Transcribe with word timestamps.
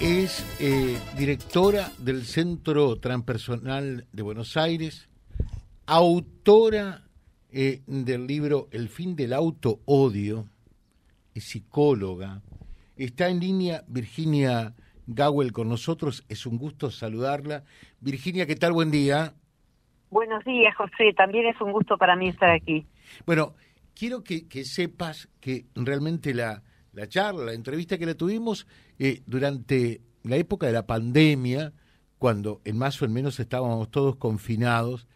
es 0.00 0.46
eh, 0.60 0.96
directora 1.16 1.90
del 1.98 2.24
Centro 2.24 2.96
Transpersonal 3.00 4.06
de 4.12 4.22
Buenos 4.22 4.56
Aires, 4.56 5.08
autora 5.86 7.02
eh, 7.50 7.82
del 7.86 8.26
libro 8.26 8.68
El 8.70 8.88
fin 8.88 9.16
del 9.16 9.32
auto 9.32 9.80
odio, 9.86 10.46
es 11.34 11.44
psicóloga. 11.44 12.42
Está 12.96 13.28
en 13.28 13.40
línea 13.40 13.82
Virginia 13.88 14.74
Gawel 15.06 15.52
con 15.52 15.68
nosotros, 15.68 16.24
es 16.28 16.46
un 16.46 16.58
gusto 16.58 16.90
saludarla. 16.90 17.64
Virginia, 18.00 18.46
¿qué 18.46 18.54
tal? 18.54 18.72
Buen 18.72 18.92
día. 18.92 19.34
Buenos 20.10 20.44
días, 20.44 20.76
José. 20.76 21.12
También 21.16 21.46
es 21.46 21.60
un 21.60 21.72
gusto 21.72 21.98
para 21.98 22.14
mí 22.14 22.28
estar 22.28 22.50
aquí. 22.50 22.86
Bueno, 23.26 23.54
quiero 23.94 24.22
que, 24.22 24.46
sepas 24.64 25.28
que 25.40 25.66
realmente 25.74 26.34
la, 26.34 26.62
la 26.92 27.08
charla, 27.08 27.44
la 27.44 27.52
entrevista 27.52 27.98
que 27.98 28.06
la 28.06 28.14
tuvimos 28.14 28.66
eh, 28.98 29.22
durante 29.26 30.00
la 30.22 30.36
época 30.36 30.66
de 30.66 30.72
la 30.72 30.86
pandemia, 30.86 31.72
cuando 32.18 32.60
en 32.64 32.76
más 32.76 33.00
o 33.00 33.04
en 33.04 33.12
menos 33.12 33.38
estábamos 33.40 33.90
todos 33.90 34.16
confinados, 34.16 35.06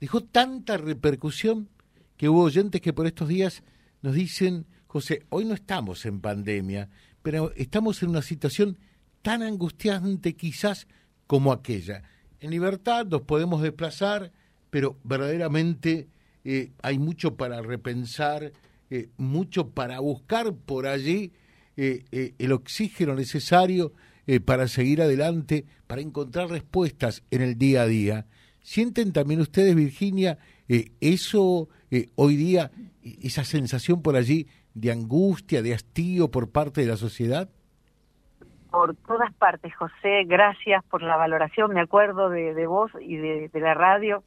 dejó 0.00 0.22
tanta 0.22 0.76
repercusión 0.76 1.68
que 2.16 2.28
hubo 2.28 2.42
oyentes 2.42 2.80
que 2.80 2.92
por 2.92 3.06
estos 3.06 3.28
días 3.28 3.62
nos 4.02 4.14
dicen, 4.14 4.66
José, 4.86 5.24
hoy 5.28 5.44
no 5.44 5.54
estamos 5.54 6.04
en 6.06 6.20
pandemia, 6.20 6.88
pero 7.22 7.52
estamos 7.54 8.02
en 8.02 8.10
una 8.10 8.22
situación 8.22 8.78
tan 9.22 9.42
angustiante 9.42 10.34
quizás 10.34 10.86
como 11.26 11.52
aquella. 11.52 12.02
En 12.40 12.50
libertad 12.50 13.06
nos 13.06 13.22
podemos 13.22 13.62
desplazar, 13.62 14.32
pero 14.70 14.98
verdaderamente 15.04 16.08
eh, 16.44 16.72
hay 16.82 16.98
mucho 16.98 17.36
para 17.36 17.60
repensar, 17.60 18.52
eh, 18.90 19.08
mucho 19.16 19.70
para 19.70 20.00
buscar 20.00 20.52
por 20.52 20.86
allí 20.86 21.32
eh, 21.76 22.34
el 22.38 22.52
oxígeno 22.52 23.14
necesario 23.14 23.92
para 24.44 24.68
seguir 24.68 25.02
adelante, 25.02 25.64
para 25.88 26.02
encontrar 26.02 26.50
respuestas 26.50 27.24
en 27.32 27.42
el 27.42 27.58
día 27.58 27.82
a 27.82 27.86
día. 27.86 28.26
¿Sienten 28.62 29.12
también 29.12 29.40
ustedes, 29.40 29.74
Virginia, 29.74 30.38
eso 31.00 31.68
hoy 32.14 32.36
día, 32.36 32.70
esa 33.02 33.42
sensación 33.42 34.02
por 34.02 34.14
allí 34.14 34.46
de 34.74 34.92
angustia, 34.92 35.62
de 35.62 35.74
hastío 35.74 36.30
por 36.30 36.48
parte 36.52 36.82
de 36.82 36.86
la 36.86 36.96
sociedad? 36.96 37.50
por 38.70 38.94
todas 38.96 39.32
partes, 39.34 39.74
José. 39.74 40.24
Gracias 40.24 40.84
por 40.84 41.02
la 41.02 41.16
valoración. 41.16 41.74
Me 41.74 41.80
acuerdo 41.80 42.30
de, 42.30 42.66
vos 42.66 42.90
y 43.00 43.16
de, 43.16 43.50
la 43.54 43.74
radio. 43.74 44.22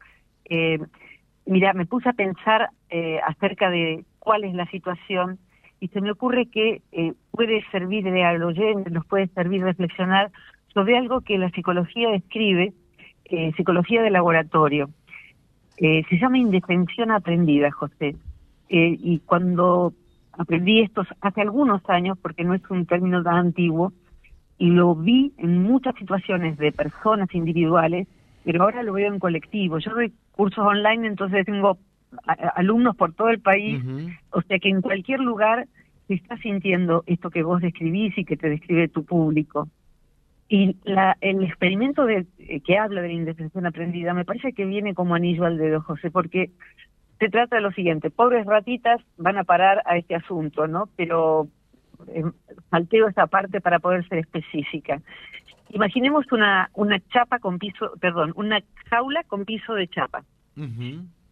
Eh, 0.45 0.80
mira, 1.45 1.73
me 1.73 1.86
puse 1.86 2.09
a 2.09 2.14
pensar 2.14 2.70
eh, 2.89 3.20
acerca 3.25 3.70
de 3.70 4.05
cuál 4.23 4.43
es 4.43 4.53
la 4.53 4.66
situación 4.67 5.39
y 5.79 5.89
se 5.89 5.99
me 5.99 6.11
ocurre 6.11 6.45
que 6.45 6.81
eh, 6.93 7.13
puede 7.31 7.63
servir 7.71 8.05
de 8.05 8.23
al 8.23 8.41
oyente, 8.41 8.89
nos 8.89 9.05
puede 9.05 9.27
servir 9.27 9.63
reflexionar 9.63 10.31
sobre 10.73 10.97
algo 10.97 11.21
que 11.21 11.38
la 11.38 11.49
psicología 11.52 12.09
describe, 12.09 12.73
psicología 13.57 14.03
de 14.03 14.11
laboratorio. 14.11 14.89
se 15.77 16.17
llama 16.19 16.38
indefensión 16.38 17.09
aprendida, 17.09 17.71
José. 17.71 18.15
y 18.69 19.19
cuando 19.25 19.93
aprendí 20.37 20.81
esto 20.81 21.03
hace 21.21 21.41
algunos 21.41 21.81
años, 21.89 22.17
porque 22.21 22.43
no 22.43 22.53
es 22.53 22.61
un 22.69 22.85
término 22.85 23.23
tan 23.23 23.35
antiguo, 23.35 23.93
y 24.58 24.67
lo 24.67 24.95
vi 24.95 25.33
en 25.37 25.63
muchas 25.63 25.95
situaciones 25.95 26.58
de 26.58 26.71
personas 26.71 27.33
individuales, 27.33 28.08
pero 28.43 28.63
ahora 28.63 28.83
lo 28.83 28.93
veo 28.93 29.11
en 29.11 29.19
colectivo. 29.19 29.80
Yo 29.80 29.93
doy 29.93 30.13
cursos 30.31 30.65
online, 30.65 31.08
entonces 31.08 31.45
tengo 31.45 31.77
alumnos 32.56 32.95
por 32.95 33.14
todo 33.14 33.30
el 33.30 33.39
país, 33.39 33.83
o 34.31 34.42
sea 34.42 34.59
que 34.59 34.69
en 34.69 34.81
cualquier 34.81 35.19
lugar 35.19 35.67
se 36.08 36.16
está 36.16 36.38
sintiendo 36.38 37.03
esto 37.08 37.30
que 37.30 37.44
vos 37.44 37.61
describís 37.61 38.17
y 38.17 38.25
que 38.25 38.38
te 38.38 38.50
describe 38.50 38.88
tu 38.88 39.05
público. 39.05 39.67
Y 40.50 40.75
la, 40.83 41.17
el 41.22 41.44
experimento 41.44 42.05
de, 42.05 42.28
eh, 42.38 42.59
que 42.59 42.78
habla 42.78 43.02
de 43.02 43.08
la 43.08 43.14
indefensión 43.14 43.66
aprendida 43.66 44.14
me 44.14 44.25
parece 44.25 44.53
que 44.53 44.66
viene 44.66 44.94
como 44.94 45.16
anillo 45.16 45.45
al 45.45 45.58
dedo, 45.58 45.81
José, 45.81 46.11
porque 46.11 46.52
se 47.20 47.30
trata 47.30 47.55
de 47.55 47.61
lo 47.61 47.72
siguiente, 47.72 48.10
pobres 48.10 48.45
ratitas 48.45 49.02
van 49.17 49.37
a 49.37 49.45
parar 49.45 49.82
a 49.86 49.98
este 49.98 50.16
asunto, 50.16 50.67
¿no? 50.67 50.89
Pero 50.95 51.48
eh, 52.08 52.23
salteo 52.70 53.08
esa 53.08 53.27
parte 53.27 53.61
para 53.61 53.80
poder 53.80 54.08
ser 54.08 54.20
específica. 54.20 55.02
Imaginemos 55.70 56.26
una, 56.32 56.70
una 56.73 56.99
chapa 57.11 57.39
con 57.39 57.58
piso, 57.58 57.93
perdón, 57.99 58.33
una 58.36 58.60
jaula 58.89 59.23
con 59.23 59.45
piso 59.45 59.73
de 59.73 59.87
chapa. 59.87 60.23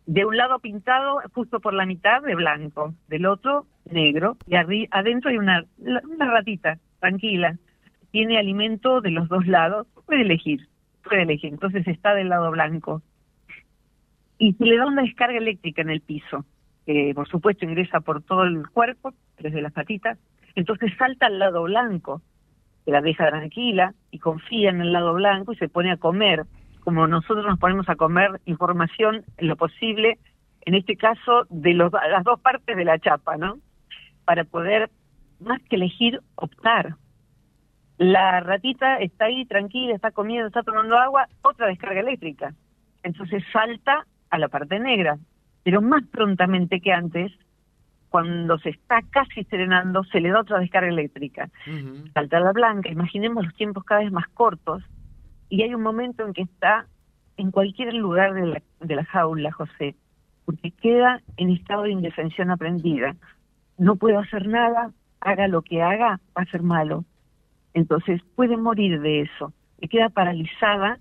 De 0.06 0.26
un 0.26 0.36
lado 0.36 0.60
pintado 0.60 1.22
justo 1.34 1.60
por 1.60 1.74
la 1.74 1.86
mitad 1.86 2.22
de 2.22 2.36
blanco, 2.36 2.94
del 3.08 3.26
otro 3.26 3.66
negro, 3.90 4.38
y 4.48 4.56
adentro 4.56 5.30
hay 5.30 5.38
una, 5.38 5.66
una 5.78 6.32
ratita, 6.32 6.80
tranquila. 7.00 7.58
Tiene 8.12 8.38
alimento 8.38 9.02
de 9.02 9.12
los 9.12 9.30
dos 9.30 9.48
lados, 9.48 9.88
puede 10.06 10.22
elegir, 10.22 10.68
puede 11.04 11.24
elegir. 11.24 11.54
Entonces 11.54 11.88
está 11.88 12.14
del 12.14 12.30
lado 12.30 12.52
blanco. 12.52 13.02
Y 14.38 14.54
se 14.54 14.66
le 14.66 14.78
da 14.78 14.88
una 14.88 15.04
descarga 15.04 15.38
eléctrica 15.38 15.82
en 15.82 15.92
el 15.92 16.02
piso, 16.02 16.46
que 16.86 17.14
por 17.14 17.28
supuesto 17.28 17.66
ingresa 17.66 18.00
por 18.00 18.24
todo 18.24 18.44
el 18.44 18.68
cuerpo, 18.70 19.14
desde 19.38 19.62
las 19.62 19.72
patitas, 19.72 20.18
entonces 20.56 20.92
salta 20.98 21.28
al 21.28 21.40
lado 21.40 21.64
blanco, 21.64 22.22
que 22.86 22.92
la 22.92 23.02
deja 23.02 23.30
tranquila 23.30 23.94
y 24.10 24.20
confía 24.20 24.70
en 24.70 24.82
el 24.82 24.92
lado 24.92 25.14
blanco 25.14 25.54
y 25.54 25.58
se 25.58 25.70
pone 25.70 25.92
a 25.92 25.98
comer, 25.98 26.46
como 26.84 27.08
nosotros 27.08 27.46
nos 27.46 27.60
ponemos 27.60 27.88
a 27.90 27.96
comer 27.96 28.42
información 28.46 29.24
en 29.38 29.48
lo 29.48 29.56
posible, 29.56 30.20
en 30.66 30.76
este 30.76 30.96
caso 30.96 31.46
de 31.50 31.74
los, 31.74 31.92
las 31.92 32.24
dos 32.24 32.40
partes 32.40 32.76
de 32.76 32.86
la 32.86 33.00
chapa, 33.00 33.38
¿no? 33.38 33.58
Para 34.26 34.44
poder, 34.44 34.90
más 35.40 35.62
que 35.64 35.76
elegir, 35.76 36.20
optar. 36.36 36.96
La 37.98 38.40
ratita 38.40 38.98
está 38.98 39.26
ahí 39.26 39.46
tranquila, 39.46 39.96
está 39.96 40.12
comiendo, 40.12 40.48
está 40.48 40.64
tomando 40.64 40.98
agua, 40.98 41.28
otra 41.42 41.68
descarga 41.68 42.00
eléctrica. 42.00 42.54
Entonces 43.04 43.44
salta 43.52 44.06
a 44.30 44.38
la 44.38 44.48
parte 44.48 44.80
negra, 44.80 45.18
pero 45.64 45.82
más 45.82 46.04
prontamente 46.08 46.80
que 46.80 46.92
antes 46.92 47.32
cuando 48.10 48.60
se 48.60 48.70
está 48.70 49.02
casi 49.10 49.46
serenando, 49.46 50.04
se 50.04 50.20
le 50.20 50.30
da 50.30 50.42
otra 50.42 50.60
descarga 50.60 50.90
eléctrica. 50.90 51.50
Salta 52.14 52.42
la 52.42 52.52
blanca, 52.52 52.90
imaginemos 52.90 53.46
los 53.46 53.56
tiempos 53.56 53.86
cada 53.86 54.02
vez 54.02 54.12
más 54.12 54.28
cortos, 54.34 54.84
y 55.52 55.62
hay 55.62 55.76
un 55.76 55.84
momento 55.84 56.26
en 56.26 56.34
que 56.34 56.42
está 56.42 56.88
en 57.38 57.52
cualquier 57.52 57.94
lugar 57.94 58.34
de 58.34 58.48
la, 58.48 58.62
de 58.80 58.96
la 58.96 59.06
jaula, 59.06 59.52
José, 59.52 59.96
porque 60.46 60.72
queda 60.72 61.22
en 61.38 61.52
estado 61.52 61.84
de 61.84 61.92
indefensión 61.92 62.50
aprendida. 62.50 63.16
No 63.78 63.98
puedo 63.98 64.18
hacer 64.18 64.48
nada, 64.48 64.92
haga 65.20 65.48
lo 65.48 65.62
que 65.62 65.84
haga, 65.84 66.20
va 66.36 66.42
a 66.42 66.52
ser 66.52 66.64
malo. 66.64 67.06
Entonces 67.76 68.22
puede 68.36 68.58
morir 68.58 69.00
de 69.02 69.22
eso. 69.22 69.54
Se 69.80 69.88
queda 69.88 70.10
paralizada, 70.10 70.98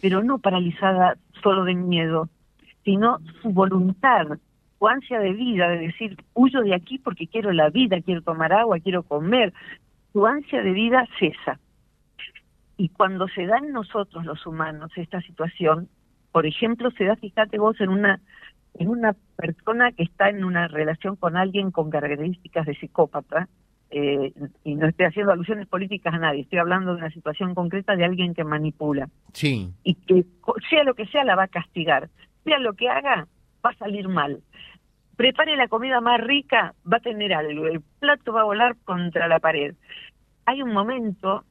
pero 0.00 0.22
no 0.22 0.38
paralizada 0.38 1.16
solo 1.42 1.64
de 1.64 1.74
miedo, 1.74 2.28
sino 2.84 3.18
su 3.42 3.50
voluntad 3.50 4.28
ansia 4.86 5.18
de 5.20 5.32
vida, 5.32 5.68
de 5.68 5.78
decir, 5.78 6.16
huyo 6.34 6.60
de 6.62 6.74
aquí 6.74 6.98
porque 6.98 7.26
quiero 7.26 7.52
la 7.52 7.70
vida, 7.70 8.00
quiero 8.00 8.22
tomar 8.22 8.52
agua, 8.52 8.80
quiero 8.80 9.02
comer, 9.02 9.52
tu 10.12 10.26
ansia 10.26 10.62
de 10.62 10.72
vida 10.72 11.06
cesa. 11.18 11.58
Y 12.76 12.88
cuando 12.88 13.28
se 13.28 13.46
da 13.46 13.58
en 13.58 13.72
nosotros 13.72 14.24
los 14.24 14.46
humanos 14.46 14.90
esta 14.96 15.20
situación, 15.22 15.88
por 16.32 16.46
ejemplo, 16.46 16.90
se 16.92 17.04
da, 17.04 17.16
fíjate 17.16 17.58
vos, 17.58 17.80
en 17.80 17.90
una, 17.90 18.20
en 18.74 18.88
una 18.88 19.14
persona 19.36 19.92
que 19.92 20.02
está 20.02 20.28
en 20.28 20.44
una 20.44 20.66
relación 20.68 21.16
con 21.16 21.36
alguien 21.36 21.70
con 21.70 21.90
características 21.90 22.66
de 22.66 22.74
psicópata, 22.74 23.48
eh, 23.90 24.32
y 24.64 24.74
no 24.74 24.88
estoy 24.88 25.06
haciendo 25.06 25.30
alusiones 25.30 25.68
políticas 25.68 26.14
a 26.14 26.18
nadie, 26.18 26.40
estoy 26.40 26.58
hablando 26.58 26.92
de 26.92 26.98
una 26.98 27.10
situación 27.10 27.54
concreta 27.54 27.94
de 27.94 28.04
alguien 28.04 28.34
que 28.34 28.42
manipula. 28.42 29.08
Sí. 29.32 29.70
Y 29.84 29.94
que 29.94 30.24
sea 30.68 30.82
lo 30.82 30.94
que 30.94 31.06
sea, 31.06 31.22
la 31.22 31.36
va 31.36 31.44
a 31.44 31.48
castigar. 31.48 32.08
Sea 32.42 32.58
lo 32.58 32.72
que 32.72 32.88
haga, 32.88 33.28
va 33.64 33.70
a 33.70 33.76
salir 33.76 34.08
mal 34.08 34.42
prepare 35.16 35.56
la 35.56 35.68
comida 35.68 36.00
más 36.00 36.20
rica, 36.20 36.74
va 36.90 36.98
a 36.98 37.00
tener 37.00 37.32
algo, 37.32 37.66
el 37.66 37.80
plato 38.00 38.32
va 38.32 38.42
a 38.42 38.44
volar 38.44 38.76
contra 38.84 39.28
la 39.28 39.38
pared. 39.38 39.74
Hay 40.46 40.62
un 40.62 40.72
momento, 40.72 41.44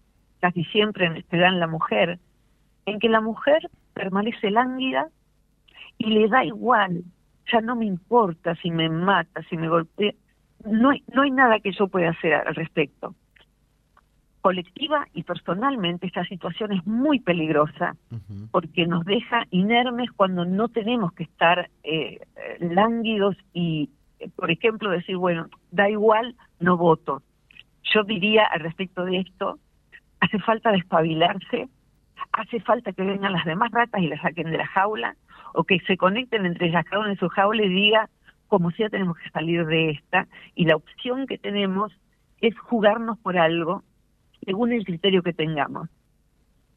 casi 0.43 0.65
siempre 0.65 1.05
en 1.05 1.15
este 1.15 1.37
dan 1.37 1.61
la 1.61 1.67
mujer, 1.67 2.19
en 2.85 2.99
que 2.99 3.07
la 3.07 3.21
mujer 3.21 3.69
permanece 3.93 4.51
lánguida 4.51 5.07
y 5.97 6.07
le 6.07 6.27
da 6.27 6.43
igual, 6.43 7.05
ya 7.49 7.61
no 7.61 7.77
me 7.77 7.85
importa 7.85 8.53
si 8.55 8.69
me 8.69 8.89
mata, 8.89 9.41
si 9.43 9.55
me 9.55 9.69
golpea, 9.69 10.11
no 10.65 10.89
hay, 10.89 11.01
no 11.13 11.21
hay 11.21 11.31
nada 11.31 11.61
que 11.61 11.71
yo 11.71 11.87
pueda 11.87 12.09
hacer 12.09 12.33
al 12.33 12.55
respecto. 12.55 13.15
Colectiva 14.41 15.07
y 15.13 15.23
personalmente 15.23 16.07
esta 16.07 16.25
situación 16.25 16.73
es 16.73 16.85
muy 16.85 17.21
peligrosa 17.21 17.95
porque 18.51 18.85
nos 18.85 19.05
deja 19.05 19.45
inermes 19.49 20.11
cuando 20.11 20.43
no 20.43 20.67
tenemos 20.67 21.13
que 21.13 21.23
estar 21.23 21.69
eh, 21.85 22.19
lánguidos 22.59 23.37
y, 23.53 23.89
por 24.35 24.51
ejemplo, 24.51 24.89
decir, 24.89 25.15
bueno, 25.15 25.47
da 25.71 25.89
igual, 25.89 26.35
no 26.59 26.75
voto. 26.75 27.21
Yo 27.93 28.03
diría 28.03 28.43
al 28.43 28.59
respecto 28.59 29.05
de 29.05 29.19
esto, 29.19 29.57
hace 30.23 30.39
falta 30.39 30.71
despabilarse, 30.71 31.67
hace 32.31 32.59
falta 32.61 32.93
que 32.93 33.03
vengan 33.03 33.33
las 33.33 33.43
demás 33.43 33.71
ratas 33.71 34.01
y 34.01 34.07
las 34.07 34.21
saquen 34.21 34.51
de 34.51 34.57
la 34.57 34.67
jaula 34.67 35.17
o 35.53 35.65
que 35.65 35.79
se 35.81 35.97
conecten 35.97 36.45
entre 36.45 36.67
ellas 36.67 36.85
cada 36.85 37.01
una 37.01 37.11
en 37.11 37.19
su 37.19 37.27
jaula 37.27 37.63
y 37.63 37.69
diga, 37.69 38.09
como 38.47 38.71
sea, 38.71 38.89
tenemos 38.89 39.17
que 39.17 39.29
salir 39.31 39.65
de 39.65 39.91
esta 39.91 40.27
y 40.55 40.65
la 40.65 40.77
opción 40.77 41.27
que 41.27 41.37
tenemos 41.37 41.91
es 42.39 42.57
jugarnos 42.57 43.17
por 43.19 43.37
algo 43.37 43.83
según 44.45 44.71
el 44.71 44.85
criterio 44.85 45.23
que 45.23 45.33
tengamos. 45.33 45.89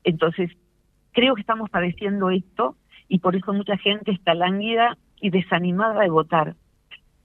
Entonces, 0.03 0.51
creo 1.13 1.35
que 1.37 1.41
estamos 1.41 1.71
padeciendo 1.71 2.31
esto 2.31 2.77
y 3.09 3.21
por 3.21 3.37
eso 3.37 3.53
mucha 3.53 3.77
gente 3.77 4.11
está 4.11 4.35
lánguida 4.35 4.99
y 5.21 5.31
desanimada 5.31 6.01
de 6.01 6.11
votar. 6.11 6.57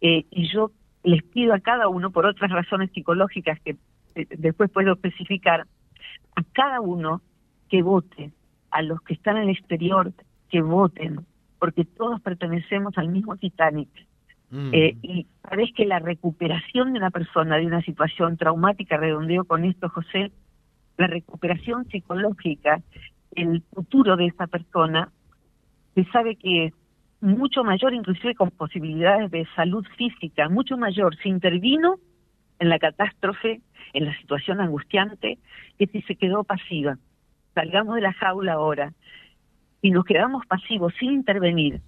Eh, 0.01 0.25
y 0.29 0.51
yo 0.53 0.71
les 1.03 1.23
pido 1.23 1.55
a 1.55 1.59
cada 1.59 1.87
uno, 1.87 2.11
por 2.11 2.27
otras 2.27 2.51
razones 2.51 2.91
psicológicas 2.91 3.59
que 3.61 3.75
eh, 4.15 4.27
después 4.37 4.69
puedo 4.69 4.93
especificar, 4.93 5.65
a 6.35 6.43
cada 6.53 6.81
uno 6.81 7.21
que 7.69 7.81
vote, 7.81 8.31
a 8.69 8.81
los 8.81 9.01
que 9.01 9.13
están 9.13 9.37
en 9.37 9.43
el 9.43 9.49
exterior, 9.49 10.11
que 10.49 10.61
voten, 10.61 11.25
porque 11.59 11.85
todos 11.85 12.21
pertenecemos 12.21 12.97
al 12.97 13.09
mismo 13.09 13.37
Titanic. 13.37 13.89
Mm. 14.49 14.69
Eh, 14.73 14.97
y 15.01 15.27
sabes 15.47 15.69
que 15.75 15.85
la 15.85 15.99
recuperación 15.99 16.91
de 16.93 16.99
una 16.99 17.11
persona 17.11 17.57
de 17.57 17.65
una 17.65 17.81
situación 17.81 18.37
traumática, 18.37 18.97
redondeo 18.97 19.45
con 19.45 19.63
esto, 19.63 19.89
José, 19.89 20.31
la 20.97 21.07
recuperación 21.07 21.85
psicológica, 21.85 22.81
el 23.33 23.63
futuro 23.73 24.17
de 24.17 24.27
esa 24.27 24.47
persona, 24.47 25.09
se 25.95 26.03
sabe 26.05 26.35
que 26.35 26.65
es 26.65 26.73
mucho 27.21 27.63
mayor, 27.63 27.93
inclusive 27.93 28.35
con 28.35 28.51
posibilidades 28.51 29.31
de 29.31 29.47
salud 29.55 29.85
física, 29.97 30.49
mucho 30.49 30.77
mayor 30.77 31.15
si 31.17 31.29
intervino 31.29 31.97
en 32.61 32.69
la 32.69 32.77
catástrofe, 32.77 33.59
en 33.93 34.05
la 34.05 34.15
situación 34.19 34.61
angustiante, 34.61 35.39
que 35.79 35.87
si 35.87 36.03
se 36.03 36.15
quedó 36.15 36.43
pasiva. 36.43 36.97
Salgamos 37.55 37.95
de 37.95 38.01
la 38.01 38.13
jaula 38.13 38.53
ahora. 38.53 38.93
Si 39.81 39.89
nos 39.89 40.05
quedamos 40.05 40.45
pasivos 40.45 40.93
sin 40.99 41.11
intervenir, 41.11 41.81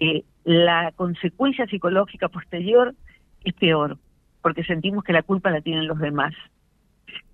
eh, 0.00 0.24
la 0.42 0.92
consecuencia 0.96 1.66
psicológica 1.66 2.28
posterior 2.28 2.96
es 3.44 3.54
peor, 3.54 3.96
porque 4.42 4.64
sentimos 4.64 5.04
que 5.04 5.12
la 5.12 5.22
culpa 5.22 5.52
la 5.52 5.60
tienen 5.60 5.86
los 5.86 6.00
demás. 6.00 6.34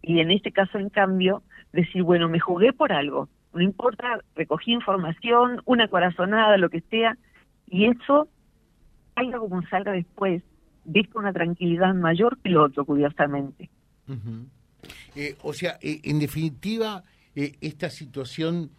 Y 0.02 0.20
en 0.20 0.30
este 0.30 0.52
caso, 0.52 0.78
en 0.78 0.90
cambio, 0.90 1.42
decir, 1.72 2.02
bueno, 2.02 2.28
me 2.28 2.38
jugué 2.38 2.74
por 2.74 2.92
algo, 2.92 3.30
no 3.54 3.62
importa, 3.62 4.20
recogí 4.36 4.72
información, 4.72 5.62
una 5.64 5.88
corazonada, 5.88 6.58
lo 6.58 6.68
que 6.68 6.82
sea, 6.82 7.16
y 7.66 7.86
eso, 7.86 8.28
salga 9.14 9.38
como 9.38 9.62
salga 9.68 9.92
después, 9.92 10.42
deja 10.84 11.18
una 11.18 11.32
tranquilidad 11.32 11.94
mayor 11.94 12.38
que 12.42 12.50
lo 12.50 12.64
otro, 12.64 12.84
curiosamente. 12.84 13.70
Eh, 15.14 15.36
o 15.42 15.52
sea, 15.52 15.78
eh, 15.80 16.00
en 16.04 16.18
definitiva, 16.18 17.04
eh, 17.34 17.54
esta 17.60 17.90
situación 17.90 18.70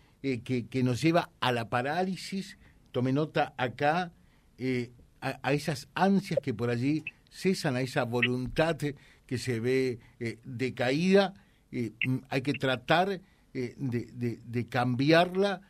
que, 0.44 0.66
que, 0.66 0.84
nos 0.84 1.04
lleva 1.04 1.30
a 1.40 1.52
la 1.52 1.70
parálisis, 1.70 2.58
tome 2.92 3.14
nota 3.14 3.54
acá, 3.58 4.12
a, 5.22 5.54
esas 5.54 5.88
ansias 5.94 6.40
que 6.42 6.52
por 6.52 6.72
allí 6.72 7.04
cesan, 7.30 7.76
a 7.76 7.82
esa 7.82 8.06
voluntad 8.06 8.76
que 9.28 9.38
se 9.38 9.60
ve 9.60 10.00
decaída, 10.44 11.36
hay 12.30 12.42
que 12.42 12.54
tratar 12.54 13.22
de, 13.54 13.76
de, 13.78 14.40
de 14.44 14.68
cambiarla 14.68 15.62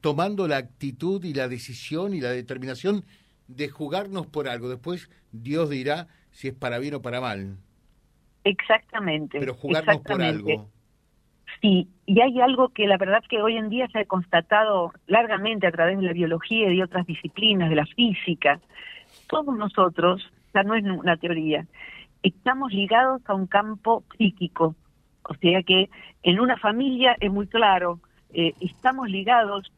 tomando 0.00 0.46
la 0.46 0.58
actitud 0.58 1.24
y 1.24 1.34
la 1.34 1.48
decisión 1.48 2.14
y 2.14 2.20
la 2.20 2.30
determinación 2.30 3.04
de 3.48 3.68
jugarnos 3.68 4.26
por 4.26 4.48
algo. 4.48 4.68
Después 4.68 5.10
Dios 5.32 5.70
dirá 5.70 6.08
si 6.30 6.48
es 6.48 6.54
para 6.54 6.78
bien 6.78 6.94
o 6.94 7.02
para 7.02 7.20
mal. 7.20 7.56
Exactamente. 8.44 9.38
Pero 9.38 9.54
jugarnos 9.54 9.98
por 9.98 10.22
algo. 10.22 10.68
Sí, 11.60 11.88
y 12.04 12.20
hay 12.20 12.40
algo 12.40 12.68
que 12.70 12.86
la 12.86 12.98
verdad 12.98 13.22
que 13.28 13.40
hoy 13.40 13.56
en 13.56 13.70
día 13.70 13.88
se 13.88 14.00
ha 14.00 14.04
constatado 14.04 14.92
largamente 15.06 15.66
a 15.66 15.72
través 15.72 15.98
de 15.98 16.04
la 16.04 16.12
biología 16.12 16.70
y 16.70 16.76
de 16.76 16.84
otras 16.84 17.06
disciplinas, 17.06 17.70
de 17.70 17.76
la 17.76 17.86
física. 17.86 18.60
Todos 19.28 19.56
nosotros, 19.56 20.30
ya 20.52 20.62
no 20.62 20.74
es 20.74 20.84
una 20.84 21.16
teoría, 21.16 21.66
estamos 22.22 22.72
ligados 22.72 23.22
a 23.26 23.34
un 23.34 23.46
campo 23.46 24.04
psíquico. 24.18 24.74
O 25.22 25.34
sea 25.36 25.62
que 25.62 25.88
en 26.22 26.40
una 26.40 26.58
familia 26.58 27.16
es 27.20 27.30
muy 27.30 27.46
claro, 27.46 28.00
eh, 28.32 28.52
estamos 28.60 29.08
ligados 29.08 29.72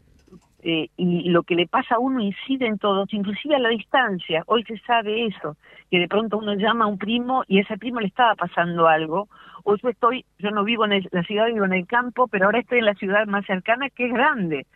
eh, 0.62 0.88
y 0.96 1.28
lo 1.30 1.42
que 1.42 1.54
le 1.54 1.66
pasa 1.66 1.96
a 1.96 1.98
uno 1.98 2.20
incide 2.20 2.66
en 2.66 2.78
todos, 2.78 3.12
inclusive 3.12 3.56
a 3.56 3.60
la 3.60 3.68
distancia. 3.68 4.42
Hoy 4.46 4.64
se 4.64 4.78
sabe 4.78 5.26
eso, 5.26 5.56
que 5.90 5.98
de 5.98 6.08
pronto 6.08 6.38
uno 6.38 6.54
llama 6.54 6.86
a 6.86 6.88
un 6.88 6.98
primo 6.98 7.44
y 7.46 7.58
a 7.58 7.62
ese 7.62 7.78
primo 7.78 8.00
le 8.00 8.08
estaba 8.08 8.34
pasando 8.34 8.88
algo. 8.88 9.28
O 9.64 9.76
yo 9.76 9.88
estoy, 9.88 10.24
yo 10.38 10.50
no 10.50 10.64
vivo 10.64 10.84
en 10.84 11.06
la 11.10 11.22
ciudad, 11.24 11.46
vivo 11.46 11.64
en 11.64 11.72
el 11.72 11.86
campo, 11.86 12.28
pero 12.28 12.46
ahora 12.46 12.60
estoy 12.60 12.78
en 12.78 12.86
la 12.86 12.94
ciudad 12.94 13.26
más 13.26 13.44
cercana 13.46 13.90
que 13.90 14.06
es 14.06 14.12
grande. 14.12 14.66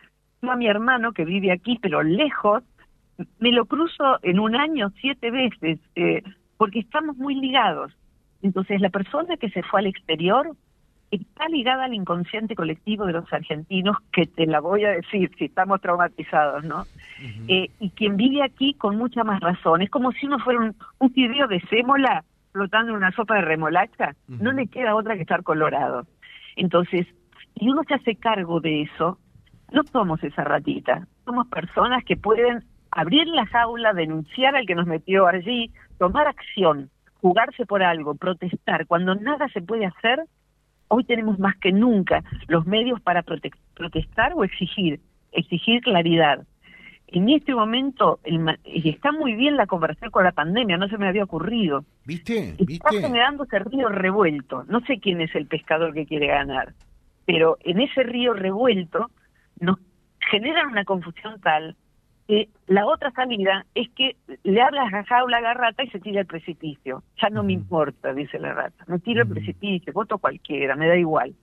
Yo 0.41 0.51
a 0.51 0.55
mi 0.55 0.67
hermano 0.67 1.13
que 1.13 1.25
vive 1.25 1.51
aquí, 1.51 1.77
pero 1.81 2.03
lejos, 2.03 2.63
me 3.39 3.51
lo 3.51 3.65
cruzo 3.65 4.19
en 4.23 4.39
un 4.39 4.55
año 4.55 4.91
siete 4.99 5.31
veces, 5.31 5.79
eh, 5.95 6.23
porque 6.57 6.79
estamos 6.79 7.17
muy 7.17 7.35
ligados. 7.35 7.91
Entonces 8.41 8.81
la 8.81 8.89
persona 8.89 9.37
que 9.37 9.49
se 9.49 9.63
fue 9.63 9.81
al 9.81 9.87
exterior 9.87 10.55
está 11.11 11.47
ligada 11.49 11.85
al 11.85 11.93
inconsciente 11.93 12.55
colectivo 12.55 13.05
de 13.05 13.13
los 13.13 13.31
argentinos, 13.31 13.97
que 14.13 14.25
te 14.25 14.45
la 14.45 14.59
voy 14.61 14.85
a 14.85 14.91
decir 14.91 15.29
si 15.37 15.45
estamos 15.45 15.81
traumatizados, 15.81 16.63
¿no? 16.63 16.85
eh, 17.47 17.69
y 17.79 17.89
quien 17.91 18.15
vive 18.17 18.43
aquí 18.43 18.73
con 18.73 18.97
mucha 18.97 19.23
más 19.23 19.41
razón. 19.41 19.81
Es 19.81 19.89
como 19.89 20.11
si 20.13 20.25
uno 20.25 20.39
fuera 20.39 20.59
un, 20.59 20.75
un 20.99 21.13
fideo 21.13 21.47
de 21.47 21.59
sémola 21.69 22.23
flotando 22.51 22.91
en 22.91 22.97
una 22.97 23.11
sopa 23.11 23.35
de 23.35 23.41
remolacha, 23.41 24.15
no 24.27 24.51
le 24.51 24.67
queda 24.67 24.95
otra 24.95 25.15
que 25.15 25.21
estar 25.21 25.43
colorado. 25.43 26.05
Entonces, 26.55 27.07
si 27.57 27.69
uno 27.69 27.81
se 27.87 27.93
hace 27.93 28.15
cargo 28.15 28.59
de 28.59 28.83
eso, 28.83 29.17
no 29.71 29.83
somos 29.83 30.23
esa 30.23 30.43
ratita, 30.43 31.07
somos 31.23 31.47
personas 31.47 32.03
que 32.03 32.17
pueden 32.17 32.63
abrir 32.91 33.27
la 33.27 33.45
jaula, 33.45 33.93
denunciar 33.93 34.55
al 34.55 34.65
que 34.65 34.75
nos 34.75 34.85
metió 34.85 35.27
allí, 35.27 35.71
tomar 35.97 36.27
acción, 36.27 36.89
jugarse 37.21 37.65
por 37.65 37.83
algo, 37.83 38.15
protestar. 38.15 38.85
Cuando 38.85 39.15
nada 39.15 39.47
se 39.49 39.61
puede 39.61 39.85
hacer, 39.85 40.19
hoy 40.91 41.05
tenemos 41.05 41.39
más 41.39 41.55
que 41.57 41.71
nunca 41.71 42.23
los 42.47 42.65
medios 42.67 42.99
para 43.01 43.23
protestar 43.23 44.33
o 44.35 44.43
exigir, 44.43 44.99
exigir 45.31 45.81
claridad. 45.81 46.45
En 47.07 47.29
este 47.29 47.55
momento, 47.55 48.19
y 48.65 48.89
está 48.89 49.11
muy 49.11 49.35
bien 49.35 49.55
la 49.55 49.67
conversación 49.67 50.11
con 50.11 50.23
la 50.25 50.33
pandemia, 50.33 50.77
no 50.77 50.87
se 50.89 50.97
me 50.97 51.07
había 51.07 51.23
ocurrido. 51.23 51.85
¿Viste? 52.05 52.55
Está 52.57 52.91
generando 52.91 53.45
ese 53.45 53.59
río 53.59 53.89
revuelto. 53.89 54.65
No 54.67 54.81
sé 54.81 54.99
quién 54.99 55.21
es 55.21 55.33
el 55.35 55.45
pescador 55.45 55.93
que 55.93 56.05
quiere 56.05 56.27
ganar, 56.27 56.73
pero 57.25 57.57
en 57.61 57.79
ese 57.79 58.03
río 58.03 58.33
revuelto 58.33 59.09
nos 59.59 59.77
genera 60.29 60.67
una 60.67 60.83
confusión 60.83 61.39
tal 61.41 61.75
la 62.67 62.85
otra 62.85 63.11
salida 63.11 63.65
es 63.75 63.89
que 63.89 64.15
le 64.43 64.61
hablas 64.61 64.93
a 64.93 65.03
jaula 65.03 65.41
la 65.41 65.53
rata 65.53 65.83
y 65.83 65.89
se 65.89 65.99
tira 65.99 66.21
al 66.21 66.27
precipicio. 66.27 67.03
Ya 67.21 67.29
no 67.29 67.43
me 67.43 67.51
importa, 67.51 68.13
dice 68.13 68.39
la 68.39 68.53
rata. 68.53 68.85
Me 68.87 68.99
tiro 68.99 69.23
al 69.23 69.27
precipicio, 69.27 69.91
voto 69.91 70.17
cualquiera, 70.17 70.75
me 70.75 70.87
da 70.87 70.95
igual. 70.95 71.35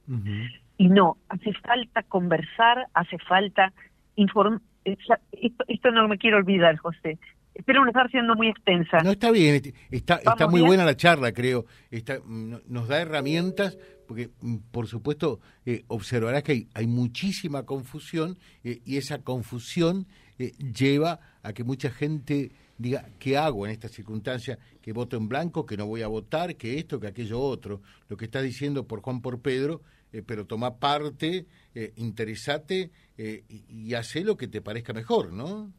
Y 0.79 0.89
no, 0.89 1.19
hace 1.29 1.53
falta 1.55 2.03
conversar, 2.05 2.87
hace 2.95 3.19
falta 3.19 3.73
informar. 4.17 4.63
Esto, 4.85 5.91
no 5.91 6.09
me 6.09 6.17
quiero 6.17 6.39
olvidar, 6.39 6.77
José. 6.79 7.19
Espero 7.55 7.83
no 7.83 7.89
estar 7.89 8.11
siendo 8.11 8.35
muy 8.35 8.49
extensa. 8.49 8.99
No, 9.03 9.11
está 9.11 9.31
bien, 9.31 9.61
está, 9.91 10.17
está 10.17 10.47
muy 10.47 10.63
buena 10.63 10.87
la 10.87 10.97
charla, 10.97 11.33
creo. 11.33 11.67
Está, 11.91 12.19
nos 12.25 12.89
da 12.89 13.03
herramientas, 13.03 13.77
porque 14.07 14.31
mm, 14.41 14.57
por 14.71 14.87
supuesto 14.87 15.41
eh, 15.67 15.83
observarás 15.89 16.45
que 16.45 16.53
hay, 16.53 16.69
hay 16.73 16.87
muchísima 16.87 17.65
confusión 17.65 18.39
eh, 18.65 18.81
y 18.87 18.97
esa 18.97 19.19
confusión 19.23 20.07
eh, 20.39 20.53
lleva 20.59 21.21
a 21.43 21.53
que 21.53 21.65
mucha 21.65 21.91
gente 21.91 22.53
diga, 22.79 23.05
¿qué 23.19 23.37
hago 23.37 23.67
en 23.67 23.73
esta 23.73 23.89
circunstancia? 23.89 24.59
Que 24.81 24.93
voto 24.93 25.17
en 25.17 25.29
blanco, 25.29 25.67
que 25.67 25.77
no 25.77 25.87
voy 25.87 26.03
a 26.03 26.09
votar, 26.09 26.57
que 26.57 26.79
esto, 26.79 27.01
que 27.01 27.09
aquello 27.09 27.41
otro. 27.41 27.81
Lo 28.09 28.17
que 28.17 28.25
está 28.25 28.41
diciendo 28.41 28.87
por 28.87 29.03
Juan 29.03 29.21
por 29.21 29.43
Pedro, 29.43 29.83
eh, 30.13 30.23
pero 30.27 30.47
toma 30.47 30.79
parte, 30.79 31.47
eh, 31.75 31.93
interesate 31.97 32.91
eh, 33.19 33.43
y, 33.49 33.89
y 33.91 33.95
hace 33.95 34.25
lo 34.25 34.37
que 34.37 34.49
te 34.49 34.63
parezca 34.63 34.93
mejor, 34.93 35.33
¿no? 35.33 35.71